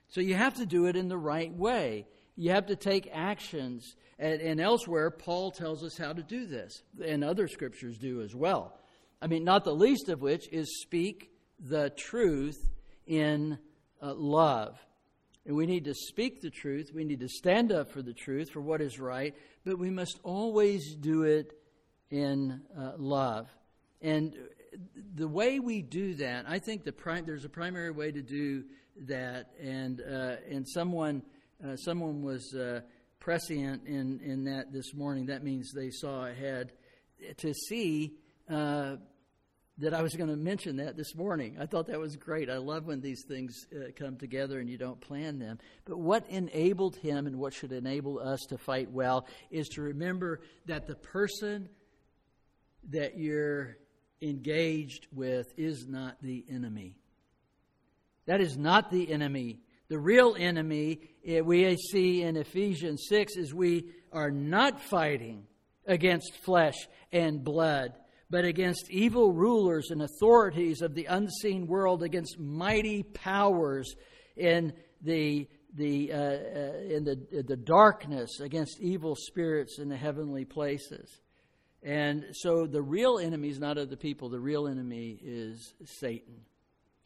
So 0.08 0.20
you 0.20 0.34
have 0.34 0.54
to 0.54 0.66
do 0.66 0.86
it 0.86 0.96
in 0.96 1.08
the 1.08 1.18
right 1.18 1.52
way. 1.54 2.06
You 2.36 2.52
have 2.52 2.66
to 2.66 2.76
take 2.76 3.10
actions. 3.12 3.94
And, 4.18 4.40
and 4.40 4.60
elsewhere, 4.60 5.10
Paul 5.10 5.50
tells 5.50 5.84
us 5.84 5.98
how 5.98 6.12
to 6.14 6.22
do 6.22 6.46
this, 6.46 6.82
and 7.04 7.22
other 7.22 7.46
scriptures 7.46 7.98
do 7.98 8.22
as 8.22 8.34
well. 8.34 8.78
I 9.20 9.26
mean, 9.26 9.44
not 9.44 9.64
the 9.64 9.74
least 9.74 10.08
of 10.08 10.22
which 10.22 10.48
is 10.50 10.80
speak 10.80 11.30
the 11.58 11.90
truth 11.90 12.70
in 13.06 13.58
uh, 14.00 14.14
love. 14.14 14.78
And 15.44 15.56
we 15.56 15.66
need 15.66 15.84
to 15.84 15.94
speak 15.94 16.40
the 16.40 16.50
truth. 16.50 16.90
We 16.94 17.04
need 17.04 17.20
to 17.20 17.28
stand 17.28 17.70
up 17.70 17.90
for 17.90 18.02
the 18.02 18.14
truth, 18.14 18.50
for 18.50 18.60
what 18.60 18.80
is 18.80 18.98
right, 18.98 19.34
but 19.64 19.78
we 19.78 19.90
must 19.90 20.18
always 20.22 20.94
do 20.94 21.24
it 21.24 21.52
in 22.10 22.60
uh, 22.78 22.92
love. 22.96 23.48
And 24.02 24.34
the 25.14 25.28
way 25.28 25.60
we 25.60 25.82
do 25.82 26.14
that, 26.14 26.46
I 26.48 26.58
think 26.58 26.84
the 26.84 26.94
there's 27.24 27.44
a 27.44 27.48
primary 27.48 27.90
way 27.90 28.10
to 28.12 28.22
do 28.22 28.64
that. 29.08 29.50
And 29.60 30.00
uh, 30.00 30.36
and 30.48 30.66
someone 30.68 31.22
uh, 31.64 31.76
someone 31.76 32.22
was 32.22 32.54
uh, 32.54 32.80
prescient 33.18 33.86
in 33.86 34.20
in 34.20 34.44
that 34.44 34.72
this 34.72 34.94
morning. 34.94 35.26
That 35.26 35.44
means 35.44 35.72
they 35.72 35.90
saw 35.90 36.26
ahead 36.26 36.72
to 37.38 37.52
see 37.52 38.14
uh, 38.48 38.96
that 39.78 39.94
I 39.94 40.02
was 40.02 40.14
going 40.14 40.28
to 40.28 40.36
mention 40.36 40.76
that 40.76 40.96
this 40.96 41.14
morning. 41.14 41.56
I 41.58 41.66
thought 41.66 41.86
that 41.86 41.98
was 41.98 42.16
great. 42.16 42.50
I 42.50 42.58
love 42.58 42.86
when 42.86 43.00
these 43.00 43.24
things 43.26 43.66
uh, 43.74 43.90
come 43.96 44.16
together 44.16 44.58
and 44.58 44.68
you 44.68 44.76
don't 44.76 45.00
plan 45.00 45.38
them. 45.38 45.58
But 45.86 45.98
what 45.98 46.28
enabled 46.28 46.96
him 46.96 47.26
and 47.26 47.36
what 47.36 47.54
should 47.54 47.72
enable 47.72 48.18
us 48.18 48.40
to 48.50 48.58
fight 48.58 48.90
well 48.90 49.26
is 49.50 49.68
to 49.68 49.82
remember 49.82 50.40
that 50.66 50.86
the 50.86 50.96
person 50.96 51.68
that 52.90 53.18
you're 53.18 53.76
engaged 54.22 55.06
with 55.12 55.46
is 55.56 55.86
not 55.86 56.16
the 56.22 56.44
enemy. 56.50 56.96
That 58.26 58.40
is 58.40 58.56
not 58.56 58.90
the 58.90 59.12
enemy. 59.12 59.60
The 59.88 59.98
real 59.98 60.36
enemy 60.38 61.00
eh, 61.26 61.40
we 61.40 61.76
see 61.76 62.22
in 62.22 62.36
Ephesians 62.36 63.06
6 63.08 63.36
is 63.36 63.54
we 63.54 63.90
are 64.12 64.30
not 64.30 64.80
fighting 64.80 65.46
against 65.86 66.34
flesh 66.44 66.76
and 67.12 67.42
blood 67.42 67.92
but 68.30 68.44
against 68.44 68.88
evil 68.90 69.32
rulers 69.32 69.90
and 69.90 70.02
authorities 70.02 70.80
of 70.82 70.94
the 70.94 71.06
unseen 71.06 71.66
world, 71.66 72.04
against 72.04 72.38
mighty 72.38 73.02
powers 73.02 73.96
in 74.36 74.72
the 75.02 75.48
the, 75.74 76.12
uh, 76.12 76.16
uh, 76.16 76.78
in 76.88 77.04
the, 77.04 77.44
the 77.46 77.56
darkness 77.56 78.40
against 78.40 78.80
evil 78.80 79.14
spirits 79.14 79.78
in 79.78 79.88
the 79.88 79.96
heavenly 79.96 80.44
places. 80.44 81.20
And 81.82 82.26
so 82.32 82.66
the 82.66 82.82
real 82.82 83.18
enemy 83.18 83.48
is 83.48 83.58
not 83.58 83.78
of 83.78 83.88
the 83.88 83.96
people, 83.96 84.28
the 84.28 84.40
real 84.40 84.68
enemy 84.68 85.18
is 85.22 85.74
Satan. 85.84 86.42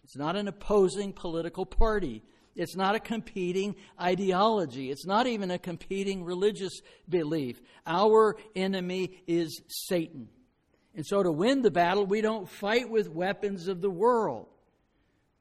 It's 0.03 0.17
not 0.17 0.37
an 0.37 0.49
opposing 0.49 1.13
political 1.13 1.65
party. 1.65 2.23
It's 2.57 2.77
not 2.77 2.95
a 2.95 3.01
competing 3.01 3.75
ideology. 4.01 4.91
It's 4.91 5.07
not 5.07 5.27
even 5.27 5.51
a 5.51 5.59
competing 5.59 6.25
religious 6.25 6.81
belief. 7.09 7.61
Our 7.87 8.37
enemy 8.55 9.23
is 9.27 9.61
Satan. 9.69 10.29
And 10.95 11.05
so 11.05 11.23
to 11.23 11.33
win 11.33 11.63
the 11.63 11.71
battle, 11.71 12.07
we 12.07 12.21
don't 12.21 12.49
fight 12.49 12.89
with 12.89 13.09
weapons 13.09 13.67
of 13.67 13.81
the 13.81 13.91
world. 13.91 14.47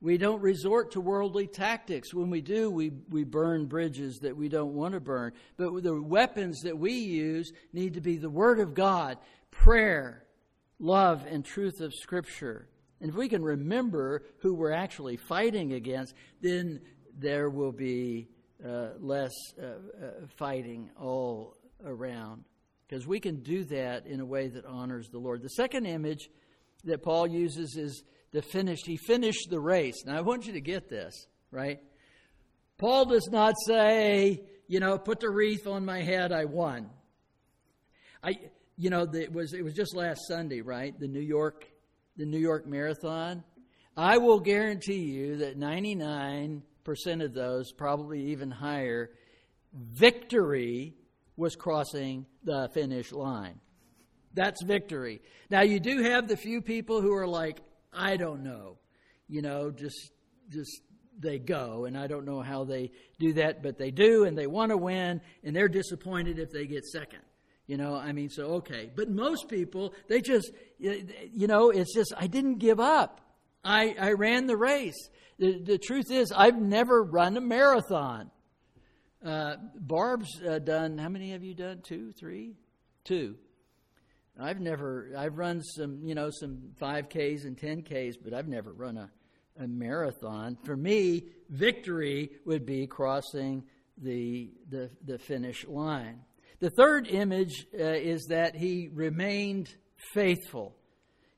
We 0.03 0.17
don't 0.17 0.41
resort 0.41 0.91
to 0.91 1.01
worldly 1.01 1.47
tactics. 1.47 2.13
When 2.13 2.29
we 2.29 2.41
do, 2.41 2.69
we, 2.69 2.91
we 3.09 3.23
burn 3.23 3.67
bridges 3.67 4.19
that 4.19 4.35
we 4.35 4.49
don't 4.49 4.73
want 4.73 4.95
to 4.95 4.99
burn. 4.99 5.31
But 5.55 5.81
the 5.81 6.01
weapons 6.01 6.59
that 6.63 6.77
we 6.77 6.91
use 6.91 7.53
need 7.71 7.93
to 7.93 8.01
be 8.01 8.17
the 8.17 8.29
Word 8.29 8.59
of 8.59 8.73
God, 8.73 9.17
prayer, 9.49 10.25
love, 10.77 11.25
and 11.25 11.45
truth 11.45 11.79
of 11.79 11.93
Scripture. 11.93 12.67
And 12.99 13.11
if 13.11 13.15
we 13.15 13.29
can 13.29 13.41
remember 13.41 14.23
who 14.39 14.53
we're 14.53 14.73
actually 14.73 15.15
fighting 15.15 15.71
against, 15.71 16.15
then 16.41 16.81
there 17.17 17.49
will 17.49 17.71
be 17.71 18.27
uh, 18.61 18.89
less 18.99 19.31
uh, 19.57 19.65
uh, 19.65 20.07
fighting 20.35 20.89
all 20.99 21.55
around. 21.85 22.43
Because 22.89 23.07
we 23.07 23.21
can 23.21 23.41
do 23.41 23.63
that 23.63 24.05
in 24.05 24.19
a 24.19 24.25
way 24.25 24.49
that 24.49 24.65
honors 24.65 25.07
the 25.07 25.17
Lord. 25.17 25.43
The 25.43 25.49
second 25.51 25.85
image 25.85 26.29
that 26.83 27.01
Paul 27.01 27.25
uses 27.25 27.77
is 27.77 28.03
the 28.33 28.41
finished. 28.41 28.85
He 28.85 28.97
finished 28.97 29.47
the 29.49 29.59
race. 29.59 30.03
Now, 30.05 30.17
I 30.17 30.21
want 30.21 30.45
you 30.45 30.53
to 30.53 30.61
get 30.61 30.89
this, 30.89 31.27
right? 31.51 31.79
Paul 32.77 33.05
does 33.05 33.29
not 33.31 33.55
say, 33.65 34.41
you 34.67 34.79
know, 34.79 34.97
put 34.97 35.21
the 35.21 35.29
wreath 35.29 35.67
on 35.67 35.85
my 35.85 36.01
head, 36.01 36.33
I 36.33 36.45
won. 36.45 36.89
I, 38.21 38.35
you 38.75 38.89
know, 38.89 39.07
it 39.13 39.31
was 39.31 39.53
it 39.53 39.63
was 39.63 39.73
just 39.73 39.95
last 39.95 40.21
Sunday, 40.27 40.61
right? 40.61 40.97
The 40.99 41.07
New 41.07 41.21
York, 41.21 41.65
the 42.17 42.25
New 42.25 42.39
York 42.39 42.65
Marathon. 42.65 43.43
I 43.95 44.17
will 44.17 44.39
guarantee 44.39 45.03
you 45.03 45.37
that 45.37 45.59
99% 45.59 46.61
of 47.23 47.33
those, 47.33 47.71
probably 47.71 48.31
even 48.31 48.49
higher, 48.49 49.11
victory 49.71 50.95
was 51.37 51.55
crossing 51.55 52.25
the 52.43 52.69
finish 52.73 53.11
line. 53.11 53.59
That's 54.33 54.63
victory. 54.63 55.21
Now 55.51 55.61
you 55.61 55.79
do 55.79 56.01
have 56.01 56.27
the 56.27 56.37
few 56.37 56.61
people 56.61 57.01
who 57.01 57.13
are 57.13 57.27
like, 57.27 57.61
I 57.95 58.17
don't 58.17 58.43
know. 58.43 58.77
You 59.27 59.41
know, 59.41 59.71
just 59.71 60.11
just 60.49 60.81
they 61.19 61.39
go 61.39 61.85
and 61.85 61.97
I 61.97 62.07
don't 62.07 62.25
know 62.25 62.41
how 62.41 62.63
they 62.63 62.91
do 63.19 63.33
that, 63.33 63.63
but 63.63 63.77
they 63.77 63.91
do 63.91 64.25
and 64.25 64.37
they 64.37 64.47
want 64.47 64.71
to 64.71 64.77
win 64.77 65.21
and 65.43 65.55
they're 65.55 65.69
disappointed 65.69 66.39
if 66.39 66.51
they 66.51 66.65
get 66.65 66.85
second. 66.85 67.21
You 67.67 67.77
know, 67.77 67.95
I 67.95 68.11
mean, 68.11 68.29
so 68.29 68.55
okay. 68.55 68.91
But 68.93 69.09
most 69.09 69.47
people, 69.47 69.93
they 70.09 70.21
just, 70.21 70.51
you 70.79 71.47
know, 71.47 71.69
it's 71.69 71.93
just, 71.93 72.13
I 72.17 72.27
didn't 72.27 72.57
give 72.57 72.79
up. 72.79 73.21
I, 73.63 73.95
I 73.97 74.11
ran 74.13 74.47
the 74.47 74.57
race. 74.57 75.09
The, 75.39 75.59
the 75.59 75.77
truth 75.77 76.11
is, 76.11 76.33
I've 76.35 76.59
never 76.59 77.01
run 77.01 77.37
a 77.37 77.41
marathon. 77.41 78.31
Uh, 79.25 79.55
Barb's 79.75 80.41
uh, 80.41 80.59
done, 80.59 80.97
how 80.97 81.07
many 81.07 81.31
have 81.31 81.43
you 81.43 81.53
done? 81.53 81.79
Two, 81.81 82.11
three? 82.11 82.57
Two. 83.05 83.37
I've 84.39 84.59
never, 84.59 85.11
I've 85.17 85.37
run 85.37 85.61
some, 85.61 85.99
you 86.03 86.15
know, 86.15 86.29
some 86.31 86.71
5Ks 86.81 87.45
and 87.45 87.57
10Ks, 87.57 88.15
but 88.23 88.33
I've 88.33 88.47
never 88.47 88.73
run 88.73 88.97
a, 88.97 89.09
a 89.59 89.67
marathon. 89.67 90.57
For 90.63 90.75
me, 90.75 91.25
victory 91.49 92.31
would 92.45 92.65
be 92.65 92.87
crossing 92.87 93.63
the, 93.97 94.51
the, 94.69 94.89
the 95.05 95.19
finish 95.19 95.67
line. 95.67 96.21
The 96.59 96.71
third 96.71 97.07
image 97.07 97.67
uh, 97.77 97.83
is 97.83 98.25
that 98.29 98.55
he 98.55 98.89
remained 98.91 99.75
faithful. 100.13 100.75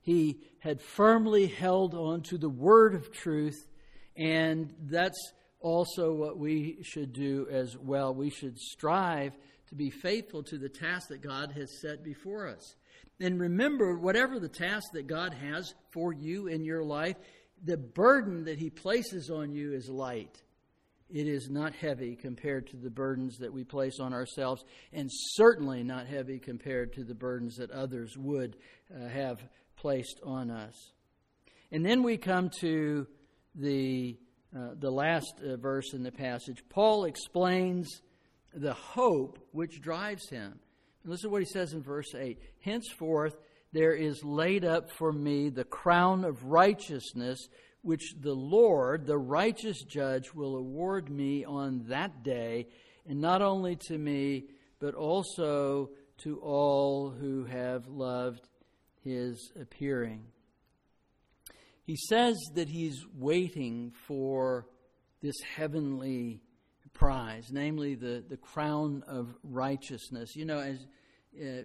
He 0.02 0.40
had 0.60 0.82
firmly 0.82 1.48
held 1.48 1.96
on 1.96 2.22
to 2.24 2.38
the 2.38 2.50
word 2.50 2.96
of 2.96 3.12
truth, 3.12 3.68
and 4.16 4.74
that's 4.84 5.34
also 5.60 6.14
what 6.14 6.38
we 6.38 6.78
should 6.84 7.12
do 7.12 7.48
as 7.52 7.76
well. 7.76 8.14
We 8.14 8.30
should 8.30 8.58
strive 8.58 9.34
to 9.70 9.76
be 9.76 9.90
faithful 9.90 10.44
to 10.44 10.58
the 10.58 10.70
task 10.70 11.10
that 11.10 11.22
God 11.22 11.52
has 11.54 11.82
set 11.82 12.04
before 12.04 12.48
us. 12.48 12.76
And 13.20 13.40
remember, 13.40 13.98
whatever 13.98 14.40
the 14.40 14.50
task 14.50 14.92
that 14.94 15.08
God 15.08 15.34
has 15.34 15.74
for 15.92 16.14
you 16.14 16.48
in 16.48 16.64
your 16.64 16.84
life, 16.84 17.16
the 17.64 17.78
burden 17.78 18.46
that 18.46 18.60
He 18.60 18.70
places 18.70 19.30
on 19.30 19.52
you 19.52 19.74
is 19.74 19.90
light. 19.90 20.42
It 21.10 21.28
is 21.28 21.50
not 21.50 21.74
heavy 21.74 22.16
compared 22.16 22.68
to 22.68 22.78
the 22.78 22.90
burdens 22.90 23.38
that 23.38 23.54
we 23.54 23.64
place 23.64 24.00
on 24.00 24.14
ourselves, 24.14 24.64
and 24.92 25.10
certainly 25.12 25.84
not 25.84 26.08
heavy 26.08 26.40
compared 26.40 26.94
to 26.94 27.04
the 27.04 27.14
burdens 27.14 27.58
that 27.58 27.72
others 27.72 28.18
would 28.18 28.58
uh, 28.94 29.08
have 29.08 29.40
placed 29.76 30.20
on 30.24 30.50
us. 30.50 30.74
And 31.72 31.86
then 31.86 32.04
we 32.04 32.18
come 32.18 32.50
to 32.62 33.08
the, 33.54 34.18
uh, 34.56 34.72
the 34.80 34.92
last 34.92 35.36
uh, 35.44 35.58
verse 35.58 35.94
in 35.94 36.04
the 36.04 36.12
passage. 36.12 36.64
Paul 36.70 37.06
explains 37.06 38.02
the 38.54 38.74
hope 38.74 39.40
which 39.52 39.82
drives 39.82 40.28
him. 40.30 40.60
Listen 41.06 41.30
to 41.30 41.32
what 41.32 41.42
he 41.44 41.48
says 41.48 41.74
in 41.74 41.84
verse 41.84 42.16
8. 42.16 42.40
Henceforth, 42.62 43.36
there 43.72 43.94
is 43.94 44.24
laid 44.24 44.66
up 44.66 44.90
for 44.90 45.12
me 45.12 45.50
the 45.50 45.64
crown 45.64 46.26
of 46.26 46.44
righteousness, 46.44 47.48
which 47.82 48.16
the 48.20 48.34
Lord, 48.34 49.06
the 49.06 49.18
righteous 49.18 49.84
judge, 49.84 50.34
will 50.34 50.56
award 50.56 51.12
me 51.12 51.46
on 51.46 51.84
that 51.90 52.24
day, 52.24 52.68
and 53.08 53.22
not 53.22 53.44
only 53.44 53.76
to 53.88 53.98
me, 53.98 54.46
but 54.80 54.96
also 54.96 55.92
to 56.24 56.40
all 56.40 57.12
who 57.12 57.46
have 57.46 57.88
loved 57.88 58.48
his 59.04 59.52
appearing. 59.60 60.24
He 61.84 61.98
says 62.10 62.36
that 62.56 62.68
he's 62.68 63.06
waiting 63.14 63.94
for 64.08 64.66
this 65.22 65.36
heavenly 65.56 66.42
prize, 66.96 67.52
namely 67.52 67.94
the, 67.94 68.24
the 68.28 68.38
crown 68.38 69.04
of 69.08 69.36
righteousness. 69.44 70.36
You 70.36 70.46
know, 70.46 70.60
as 70.60 70.80
uh, 71.40 71.64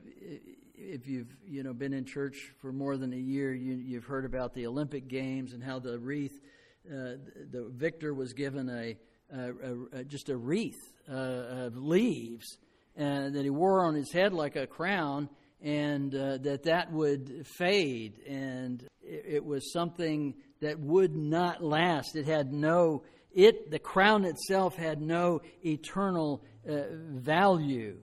if 0.77 1.07
you've 1.07 1.35
you 1.47 1.63
know 1.63 1.73
been 1.73 1.95
in 1.95 2.05
church 2.05 2.53
for 2.61 2.73
more 2.73 2.99
than 2.99 3.15
a 3.15 3.17
year, 3.17 3.55
you, 3.55 3.95
have 3.95 4.05
heard 4.05 4.27
about 4.27 4.53
the 4.53 4.67
Olympic 4.67 5.09
Games 5.09 5.55
and 5.55 5.63
how 5.63 5.79
the 5.79 5.99
wreath, 5.99 6.39
uh, 6.87 7.17
the 7.51 7.71
victor 7.73 8.13
was 8.13 8.35
given 8.35 8.69
a, 8.69 8.97
a, 9.35 10.01
a 10.01 10.05
just 10.05 10.29
a 10.29 10.37
wreath 10.37 10.81
uh, 11.09 11.15
of 11.15 11.77
leaves 11.77 12.59
uh, 12.99 13.31
that 13.31 13.43
he 13.43 13.51
wore 13.51 13.85
on 13.85 13.95
his 13.95 14.13
head 14.13 14.33
like 14.33 14.57
a 14.57 14.67
crown, 14.67 15.29
and 15.63 16.15
uh, 16.15 16.39
that 16.39 16.65
that 16.65 16.93
would 16.93 17.47
fade, 17.47 18.19
and 18.29 18.83
it, 19.03 19.25
it 19.27 19.45
was 19.45 19.73
something 19.73 20.35
that 20.61 20.79
would 20.79 21.15
not 21.15 21.63
last. 21.63 22.17
It 22.17 22.27
had 22.27 22.53
no 22.53 23.05
it, 23.33 23.71
the 23.71 23.79
crown 23.79 24.25
itself 24.25 24.77
had 24.77 25.01
no 25.01 25.41
eternal 25.65 26.45
uh, 26.69 26.83
value. 26.91 27.99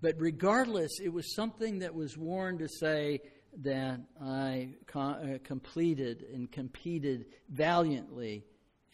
But 0.00 0.16
regardless, 0.18 0.98
it 1.00 1.12
was 1.12 1.34
something 1.34 1.78
that 1.80 1.94
was 1.94 2.16
worn 2.16 2.58
to 2.58 2.68
say 2.68 3.20
that 3.62 4.00
I 4.20 4.70
uh, 4.94 5.14
completed 5.44 6.24
and 6.32 6.50
competed 6.50 7.26
valiantly 7.50 8.44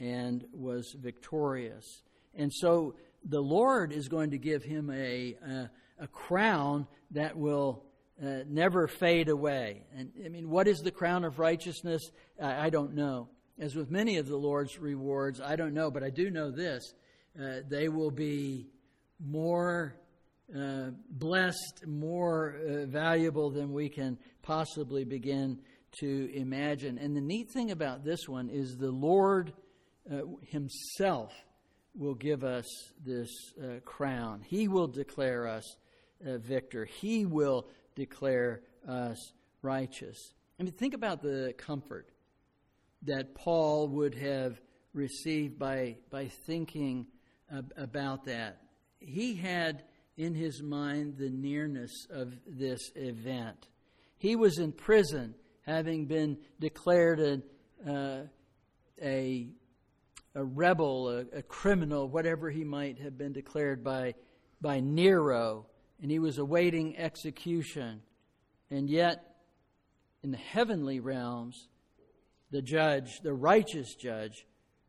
and 0.01 0.45
was 0.53 0.95
victorious. 0.99 2.03
And 2.35 2.53
so 2.53 2.95
the 3.25 3.41
Lord 3.41 3.93
is 3.93 4.09
going 4.09 4.31
to 4.31 4.39
give 4.39 4.63
him 4.63 4.91
a, 4.91 5.37
a, 5.45 5.71
a 6.01 6.07
crown 6.09 6.87
that 7.13 7.37
will 7.37 7.85
uh, 8.23 8.41
never 8.49 8.87
fade 8.87 9.29
away. 9.29 9.85
And 9.97 10.11
I 10.25 10.29
mean, 10.29 10.51
what 10.51 10.67
is 10.67 10.81
the 10.81 10.91
crown 10.91 11.25
of 11.25 11.39
righteousness? 11.39 12.11
I, 12.43 12.67
I 12.67 12.71
don't 12.71 12.95
know. 12.95 13.29
As 13.59 13.75
with 13.75 13.91
many 13.91 14.19
of 14.19 14.29
the 14.29 14.37
Lord's 14.37 14.79
rewards, 14.79 15.41
I 15.41 15.57
don't 15.57 15.75
know, 15.75 15.91
but 15.91 16.05
I 16.05 16.11
do 16.11 16.31
know 16.31 16.51
this 16.51 16.95
uh, 17.41 17.61
they 17.69 17.89
will 17.89 18.11
be 18.11 18.67
more 19.25 19.95
uh, 20.57 20.91
blessed, 21.11 21.85
more 21.87 22.57
uh, 22.57 22.87
valuable 22.87 23.51
than 23.51 23.73
we 23.73 23.89
can 23.89 24.19
possibly 24.43 25.05
begin 25.05 25.59
to 26.01 26.31
imagine. 26.35 26.99
And 26.99 27.17
the 27.17 27.21
neat 27.21 27.51
thing 27.51 27.71
about 27.71 28.05
this 28.05 28.29
one 28.29 28.49
is 28.49 28.77
the 28.77 28.91
Lord 28.91 29.53
uh, 30.11 30.23
Himself 30.43 31.33
will 31.95 32.15
give 32.15 32.45
us 32.45 32.67
this 33.05 33.29
uh, 33.63 33.81
crown. 33.85 34.43
He 34.47 34.69
will 34.69 34.89
declare 34.89 35.47
us 35.47 35.77
victor, 36.21 36.85
He 36.85 37.27
will 37.27 37.69
declare 37.95 38.63
us 38.89 39.33
righteous. 39.63 40.35
I 40.59 40.65
mean, 40.65 40.73
think 40.73 40.95
about 40.95 41.23
the 41.23 41.55
comfort 41.57 42.09
that 43.03 43.35
Paul 43.35 43.89
would 43.89 44.15
have 44.15 44.61
received 44.93 45.59
by, 45.59 45.97
by 46.11 46.29
thinking 46.47 47.07
ab- 47.53 47.73
about 47.77 48.25
that. 48.25 48.63
He 48.99 49.35
had 49.35 49.85
in 50.17 50.35
his 50.35 50.63
mind 50.63 51.17
the 51.17 51.31
nearness 51.31 52.07
of 52.11 52.35
this 52.47 52.81
event. 52.97 53.69
He 54.17 54.35
was 54.35 54.59
in 54.59 54.73
prison, 54.73 55.35
having 55.65 56.07
been 56.07 56.39
declared 56.59 57.21
a, 57.21 57.41
uh, 57.89 58.23
a, 59.01 59.49
a 60.35 60.45
rebel, 60.45 61.09
a, 61.09 61.39
a 61.39 61.43
criminal, 61.43 62.09
whatever 62.09 62.51
he 62.51 62.65
might 62.65 62.99
have 62.99 63.17
been 63.17 63.33
declared 63.33 63.85
by, 63.85 64.15
by 64.61 64.81
Nero, 64.81 65.67
and 66.03 66.11
he 66.11 66.19
was 66.19 66.39
awaiting 66.39 66.97
execution. 66.97 68.03
And 68.71 68.91
yet, 68.91 69.37
in 70.25 70.33
the 70.33 70.37
heavenly 70.37 70.99
realms, 70.99 71.69
the 72.51 72.63
judge, 72.63 73.21
the 73.23 73.33
righteous 73.33 73.95
judge, 73.95 74.47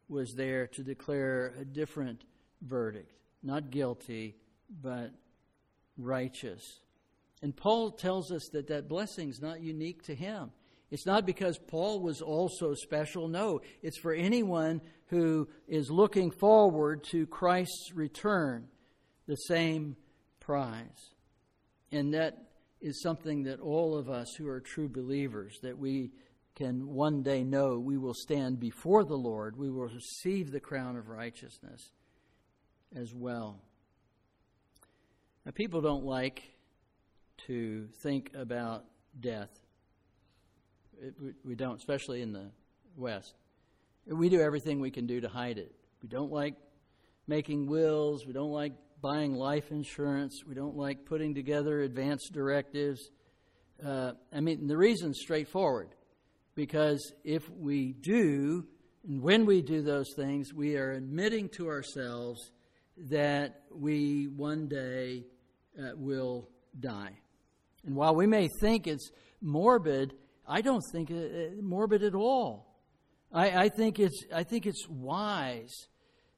was 0.08 0.34
there 0.34 0.68
to 0.68 0.84
declare 0.84 1.54
a 1.60 1.66
different 1.66 2.24
verdict. 2.62 3.12
Not 3.44 3.70
guilty, 3.70 4.36
but 4.82 5.12
righteous. 5.98 6.80
And 7.42 7.56
Paul 7.56 7.92
tells 7.92 8.32
us 8.32 8.50
that 8.54 8.68
that 8.68 8.90
blessing 8.90 9.30
is 9.30 9.42
not 9.42 9.62
unique 9.62 10.04
to 10.04 10.16
him. 10.16 10.52
It's 10.92 11.06
not 11.06 11.26
because 11.26 11.58
Paul 11.58 12.02
was 12.02 12.22
also 12.22 12.74
special. 12.74 13.28
No, 13.28 13.62
it's 13.82 14.00
for 14.00 14.14
anyone 14.14 14.82
who 15.08 15.48
is 15.68 15.92
looking 15.92 16.32
forward 16.32 17.04
to 17.12 17.28
Christ's 17.28 17.94
return, 17.94 18.68
the 19.28 19.36
same 19.36 19.96
prize. 20.40 21.14
And 21.92 22.14
that 22.14 22.50
is 22.82 23.02
something 23.02 23.44
that 23.44 23.60
all 23.60 23.96
of 23.98 24.10
us 24.10 24.34
who 24.38 24.48
are 24.48 24.60
true 24.60 24.90
believers, 24.90 25.60
that 25.62 25.78
we 25.78 26.12
can 26.60 26.90
one 26.90 27.24
day 27.24 27.42
know 27.42 27.80
we 27.80 27.98
will 27.98 28.14
stand 28.14 28.60
before 28.60 29.06
the 29.06 29.16
Lord, 29.16 29.56
we 29.56 29.70
will 29.70 29.88
receive 29.88 30.52
the 30.52 30.60
crown 30.60 30.98
of 30.98 31.08
righteousness 31.08 31.94
as 32.94 33.14
well. 33.14 33.62
Now, 35.46 35.54
people 35.54 35.80
don't 35.80 36.04
like 36.04 36.44
to 37.48 37.88
think 38.04 38.32
about 38.36 38.84
death. 39.18 39.50
It, 41.02 41.14
we, 41.22 41.32
we 41.46 41.56
don't, 41.56 41.78
especially 41.78 42.22
in 42.22 42.34
the 42.34 42.52
West. 42.98 43.36
We 44.06 44.28
do 44.28 44.42
everything 44.42 44.82
we 44.82 44.92
can 44.92 45.08
do 45.08 45.22
to 45.22 45.30
hide 45.30 45.58
it. 45.58 45.72
We 46.04 46.10
don't 46.10 46.32
like 46.32 46.56
making 47.26 47.68
wills. 47.68 48.26
We 48.26 48.34
don't 48.34 48.52
like 48.52 48.74
buying 49.02 49.34
life 49.34 49.72
insurance. 49.72 50.44
We 50.46 50.56
don't 50.56 50.76
like 50.76 51.06
putting 51.06 51.34
together 51.34 51.80
advance 51.84 52.28
directives. 52.28 53.12
Uh, 53.82 54.12
I 54.34 54.42
mean, 54.42 54.68
the 54.68 54.76
reason's 54.76 55.20
straightforward 55.22 55.96
because 56.60 57.14
if 57.24 57.50
we 57.50 57.94
do, 57.94 58.68
and 59.08 59.22
when 59.22 59.46
we 59.46 59.62
do 59.62 59.82
those 59.82 60.14
things, 60.18 60.54
we 60.54 60.76
are 60.76 60.92
admitting 60.92 61.48
to 61.56 61.70
ourselves 61.70 62.52
that 62.98 63.62
we 63.74 64.28
one 64.28 64.68
day 64.68 65.24
uh, 65.80 65.92
will 65.96 66.50
die. 66.78 67.18
And 67.86 67.96
while 67.96 68.14
we 68.14 68.28
may 68.28 68.50
think 68.60 68.88
it's 68.88 69.10
morbid, 69.42 70.12
I 70.46 70.60
don't 70.60 70.84
think 70.92 71.12
it 71.12 71.64
morbid 71.64 72.04
at 72.04 72.14
all. 72.14 72.76
I, 73.32 73.52
I, 73.52 73.70
think 73.70 73.98
it's 73.98 74.26
I 74.34 74.44
think 74.44 74.66
it's 74.66 74.86
wise 74.90 75.88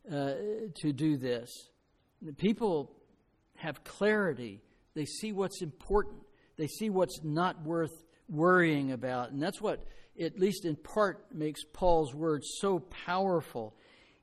uh, 0.07 0.33
to 0.81 0.93
do 0.93 1.17
this. 1.17 1.49
People 2.37 2.91
have 3.55 3.83
clarity. 3.83 4.61
They 4.93 5.05
see 5.05 5.31
what's 5.31 5.63
important. 5.63 6.21
They 6.57 6.67
see 6.67 6.91
what's 6.91 7.23
not 7.23 7.63
worth 7.63 8.03
worrying 8.29 8.91
about, 8.91 9.31
and 9.31 9.41
that's 9.41 9.59
what 9.59 9.83
at 10.21 10.39
least 10.39 10.65
in 10.65 10.75
part, 10.75 11.33
makes 11.33 11.63
Paul's 11.73 12.13
words 12.13 12.47
so 12.59 12.79
powerful. 12.79 13.75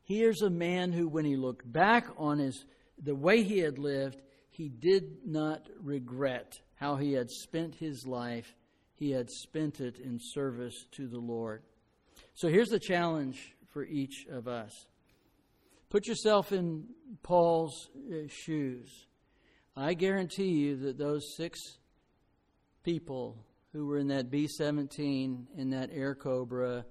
Here's 0.02 0.42
a 0.42 0.50
man 0.50 0.92
who, 0.92 1.08
when 1.08 1.24
he 1.24 1.36
looked 1.36 1.70
back 1.70 2.06
on 2.16 2.38
his 2.38 2.64
the 3.02 3.14
way 3.14 3.42
he 3.42 3.58
had 3.58 3.78
lived, 3.78 4.20
he 4.50 4.68
did 4.68 5.24
not 5.24 5.68
regret 5.80 6.60
how 6.74 6.96
he 6.96 7.12
had 7.12 7.30
spent 7.30 7.74
his 7.76 8.06
life. 8.06 8.54
He 8.94 9.12
had 9.12 9.30
spent 9.30 9.80
it 9.80 9.98
in 9.98 10.18
service 10.20 10.86
to 10.92 11.06
the 11.06 11.18
Lord. 11.18 11.62
So 12.34 12.48
here's 12.48 12.68
the 12.68 12.80
challenge 12.80 13.54
for 13.72 13.84
each 13.84 14.26
of 14.30 14.48
us. 14.48 14.72
Put 15.90 16.06
yourself 16.06 16.52
in 16.52 16.86
Paul's 17.22 17.88
uh, 17.96 18.26
shoes. 18.28 19.06
I 19.76 19.94
guarantee 19.94 20.50
you 20.50 20.76
that 20.78 20.98
those 20.98 21.36
six 21.36 21.60
people 22.82 23.36
who 23.72 23.86
were 23.86 23.98
in 23.98 24.08
that 24.08 24.30
B 24.30 24.46
17 24.46 25.48
in 25.56 25.70
that 25.70 25.92
Airacobra, 25.92 26.84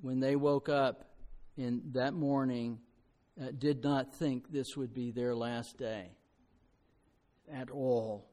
when 0.00 0.20
they 0.20 0.36
woke 0.36 0.68
up 0.68 1.04
in 1.56 1.82
that 1.92 2.14
morning, 2.14 2.78
uh, 3.40 3.46
did 3.56 3.84
not 3.84 4.14
think 4.14 4.50
this 4.50 4.76
would 4.76 4.94
be 4.94 5.10
their 5.10 5.34
last 5.34 5.76
day 5.76 6.10
at 7.52 7.70
all. 7.70 8.28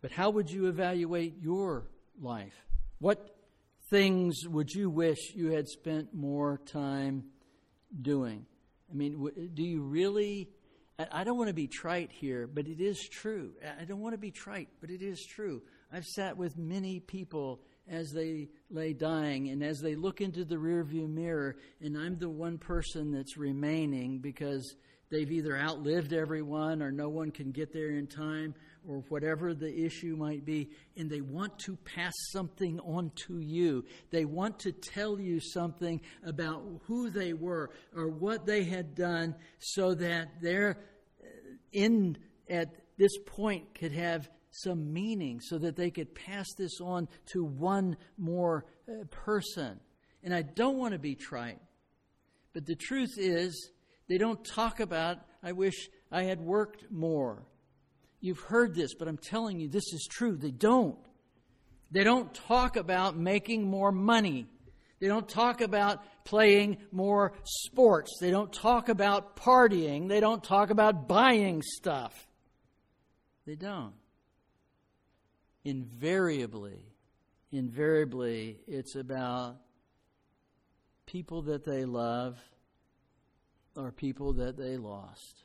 But 0.00 0.12
how 0.12 0.30
would 0.30 0.50
you 0.50 0.66
evaluate 0.66 1.34
your 1.40 1.88
life? 2.20 2.54
What 2.98 3.36
things 3.90 4.46
would 4.46 4.72
you 4.72 4.90
wish 4.90 5.34
you 5.34 5.52
had 5.52 5.68
spent 5.68 6.14
more 6.14 6.60
time 6.66 7.24
doing? 8.00 8.46
I 8.90 8.94
mean, 8.94 9.50
do 9.54 9.62
you 9.62 9.82
really 9.82 10.48
I 10.98 11.22
don't 11.22 11.38
want 11.38 11.46
to 11.46 11.54
be 11.54 11.68
trite 11.68 12.10
here, 12.10 12.48
but 12.48 12.66
it 12.66 12.80
is 12.80 13.08
true. 13.08 13.52
I 13.80 13.84
don't 13.84 14.00
want 14.00 14.14
to 14.14 14.18
be 14.18 14.32
trite, 14.32 14.68
but 14.80 14.90
it 14.90 15.00
is 15.00 15.24
true. 15.24 15.62
I've 15.92 16.06
sat 16.06 16.36
with 16.36 16.58
many 16.58 16.98
people 16.98 17.60
as 17.88 18.12
they 18.12 18.48
lay 18.68 18.94
dying 18.94 19.48
and 19.50 19.62
as 19.62 19.80
they 19.80 19.94
look 19.94 20.20
into 20.20 20.44
the 20.44 20.56
rearview 20.56 21.08
mirror, 21.08 21.56
and 21.80 21.96
I'm 21.96 22.18
the 22.18 22.28
one 22.28 22.58
person 22.58 23.12
that's 23.12 23.36
remaining 23.36 24.18
because 24.18 24.74
they've 25.10 25.30
either 25.30 25.56
outlived 25.56 26.12
everyone 26.12 26.82
or 26.82 26.90
no 26.90 27.08
one 27.08 27.30
can 27.30 27.50
get 27.50 27.72
there 27.72 27.90
in 27.90 28.06
time 28.06 28.54
or 28.86 29.04
whatever 29.08 29.54
the 29.54 29.84
issue 29.84 30.16
might 30.16 30.44
be, 30.44 30.70
and 30.96 31.10
they 31.10 31.20
want 31.20 31.58
to 31.58 31.76
pass 31.76 32.12
something 32.32 32.80
on 32.80 33.10
to 33.26 33.38
you. 33.38 33.84
They 34.10 34.24
want 34.24 34.58
to 34.60 34.72
tell 34.72 35.20
you 35.20 35.40
something 35.40 36.00
about 36.24 36.62
who 36.86 37.10
they 37.10 37.34
were 37.34 37.70
or 37.94 38.08
what 38.08 38.46
they 38.46 38.64
had 38.64 38.94
done 38.94 39.34
so 39.58 39.94
that 39.94 40.40
their 40.40 40.78
in 41.72 42.16
at 42.48 42.74
this 42.96 43.16
point 43.26 43.74
could 43.74 43.92
have 43.92 44.28
some 44.50 44.92
meaning 44.92 45.40
so 45.40 45.58
that 45.58 45.76
they 45.76 45.90
could 45.90 46.14
pass 46.14 46.46
this 46.56 46.80
on 46.80 47.08
to 47.26 47.44
one 47.44 47.96
more 48.16 48.64
uh, 48.88 49.04
person. 49.10 49.78
And 50.22 50.34
I 50.34 50.42
don't 50.42 50.78
want 50.78 50.92
to 50.92 50.98
be 50.98 51.14
trite, 51.14 51.60
but 52.52 52.66
the 52.66 52.74
truth 52.74 53.14
is, 53.18 53.70
they 54.08 54.18
don't 54.18 54.42
talk 54.44 54.80
about, 54.80 55.18
I 55.42 55.52
wish 55.52 55.88
I 56.10 56.24
had 56.24 56.40
worked 56.40 56.90
more. 56.90 57.44
You've 58.20 58.40
heard 58.40 58.74
this, 58.74 58.94
but 58.94 59.06
I'm 59.06 59.18
telling 59.18 59.60
you, 59.60 59.68
this 59.68 59.92
is 59.92 60.08
true. 60.10 60.36
They 60.36 60.50
don't. 60.50 60.98
They 61.90 62.04
don't 62.04 62.32
talk 62.34 62.76
about 62.76 63.16
making 63.16 63.68
more 63.68 63.92
money. 63.92 64.46
They 65.00 65.06
don't 65.06 65.28
talk 65.28 65.60
about 65.60 66.02
playing 66.24 66.78
more 66.90 67.34
sports. 67.44 68.18
They 68.20 68.30
don't 68.30 68.52
talk 68.52 68.88
about 68.88 69.36
partying. 69.36 70.08
They 70.08 70.20
don't 70.20 70.42
talk 70.42 70.70
about 70.70 71.06
buying 71.06 71.62
stuff. 71.62 72.26
They 73.46 73.54
don't. 73.54 73.94
Invariably, 75.64 76.82
invariably, 77.52 78.58
it's 78.66 78.96
about 78.96 79.56
people 81.06 81.42
that 81.42 81.64
they 81.64 81.84
love 81.84 82.38
or 83.78 83.92
people 83.92 84.34
that 84.34 84.56
they 84.56 84.76
lost. 84.76 85.44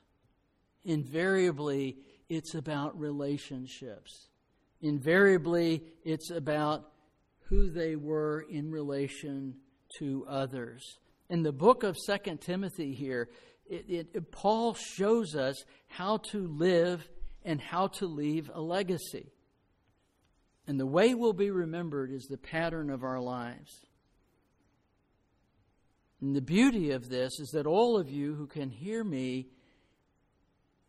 Invariably, 0.83 1.97
it's 2.27 2.55
about 2.55 2.99
relationships. 2.99 4.29
Invariably, 4.81 5.83
it's 6.03 6.31
about 6.31 6.91
who 7.45 7.69
they 7.69 7.95
were 7.95 8.45
in 8.49 8.71
relation 8.71 9.55
to 9.99 10.25
others. 10.27 10.97
In 11.29 11.43
the 11.43 11.51
book 11.51 11.83
of 11.83 11.95
Second 11.97 12.41
Timothy 12.41 12.93
here, 12.93 13.29
it, 13.69 13.85
it, 13.87 14.07
it, 14.13 14.31
Paul 14.31 14.73
shows 14.73 15.35
us 15.35 15.63
how 15.87 16.17
to 16.31 16.47
live 16.47 17.07
and 17.45 17.61
how 17.61 17.87
to 17.87 18.07
leave 18.07 18.49
a 18.53 18.61
legacy. 18.61 19.31
And 20.67 20.79
the 20.79 20.85
way 20.85 21.13
we'll 21.13 21.33
be 21.33 21.51
remembered 21.51 22.11
is 22.11 22.25
the 22.25 22.37
pattern 22.37 22.89
of 22.89 23.03
our 23.03 23.19
lives. 23.19 23.85
And 26.23 26.33
the 26.33 26.41
beauty 26.41 26.91
of 26.91 27.09
this 27.09 27.37
is 27.37 27.49
that 27.49 27.65
all 27.65 27.97
of 27.97 28.09
you 28.09 28.33
who 28.33 28.47
can 28.47 28.69
hear 28.69 29.03
me, 29.03 29.49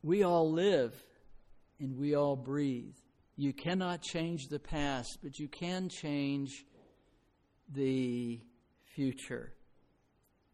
we 0.00 0.22
all 0.22 0.48
live 0.48 0.94
and 1.80 1.98
we 1.98 2.14
all 2.14 2.36
breathe. 2.36 2.94
You 3.34 3.52
cannot 3.52 4.00
change 4.00 4.46
the 4.46 4.60
past, 4.60 5.18
but 5.24 5.40
you 5.40 5.48
can 5.48 5.88
change 5.88 6.64
the 7.68 8.38
future 8.94 9.52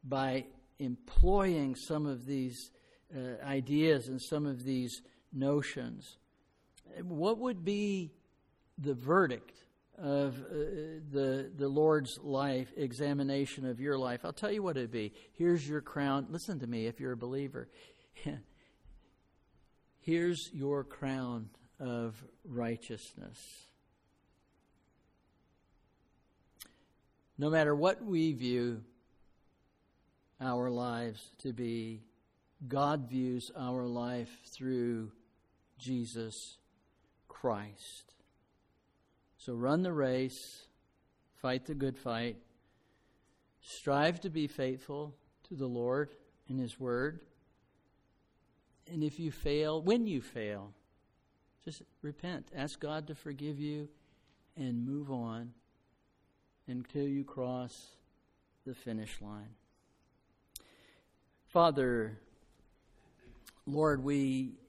by 0.02 0.46
employing 0.78 1.74
some 1.74 2.06
of 2.06 2.24
these 2.24 2.70
uh, 3.14 3.44
ideas 3.44 4.08
and 4.08 4.18
some 4.18 4.46
of 4.46 4.64
these 4.64 5.02
notions. 5.30 6.16
What 7.02 7.36
would 7.36 7.66
be 7.66 8.12
the 8.78 8.94
verdict 8.94 9.58
of 10.00 10.34
uh, 10.38 10.54
the 11.12 11.50
the 11.56 11.68
Lord's 11.68 12.18
life 12.22 12.72
examination 12.76 13.66
of 13.66 13.80
your 13.80 13.98
life? 13.98 14.20
I'll 14.24 14.32
tell 14.32 14.52
you 14.52 14.62
what 14.62 14.76
it'd 14.76 14.90
be. 14.90 15.12
Here's 15.34 15.68
your 15.68 15.80
crown. 15.80 16.26
Listen 16.30 16.58
to 16.60 16.66
me 16.66 16.86
if 16.86 17.00
you're 17.00 17.12
a 17.12 17.16
believer. 17.16 17.68
Here's 20.00 20.50
your 20.52 20.84
crown 20.84 21.50
of 21.78 22.22
righteousness. 22.44 23.38
No 27.36 27.50
matter 27.50 27.74
what 27.74 28.04
we 28.04 28.32
view, 28.32 28.82
our 30.40 30.70
lives 30.70 31.22
to 31.38 31.52
be. 31.52 32.02
God 32.66 33.08
views 33.08 33.50
our 33.56 33.86
life 33.86 34.30
through 34.46 35.12
Jesus 35.78 36.56
Christ. 37.28 38.14
So 39.40 39.54
run 39.54 39.82
the 39.82 39.92
race, 39.92 40.66
fight 41.40 41.64
the 41.64 41.74
good 41.74 41.96
fight, 41.96 42.36
strive 43.62 44.20
to 44.20 44.28
be 44.28 44.46
faithful 44.46 45.14
to 45.48 45.54
the 45.54 45.66
Lord 45.66 46.10
and 46.50 46.60
His 46.60 46.78
Word. 46.78 47.20
And 48.92 49.02
if 49.02 49.18
you 49.18 49.32
fail, 49.32 49.80
when 49.80 50.06
you 50.06 50.20
fail, 50.20 50.74
just 51.64 51.80
repent. 52.02 52.48
Ask 52.54 52.80
God 52.80 53.06
to 53.06 53.14
forgive 53.14 53.58
you 53.58 53.88
and 54.58 54.86
move 54.86 55.10
on 55.10 55.54
until 56.68 57.08
you 57.08 57.24
cross 57.24 57.92
the 58.66 58.74
finish 58.74 59.22
line. 59.22 59.54
Father, 61.46 62.18
Lord, 63.64 64.04
we 64.04 64.59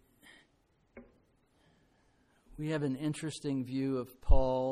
we 2.57 2.69
have 2.69 2.83
an 2.83 2.95
interesting 2.95 3.63
view 3.63 3.97
of 3.97 4.21
Paul 4.21 4.69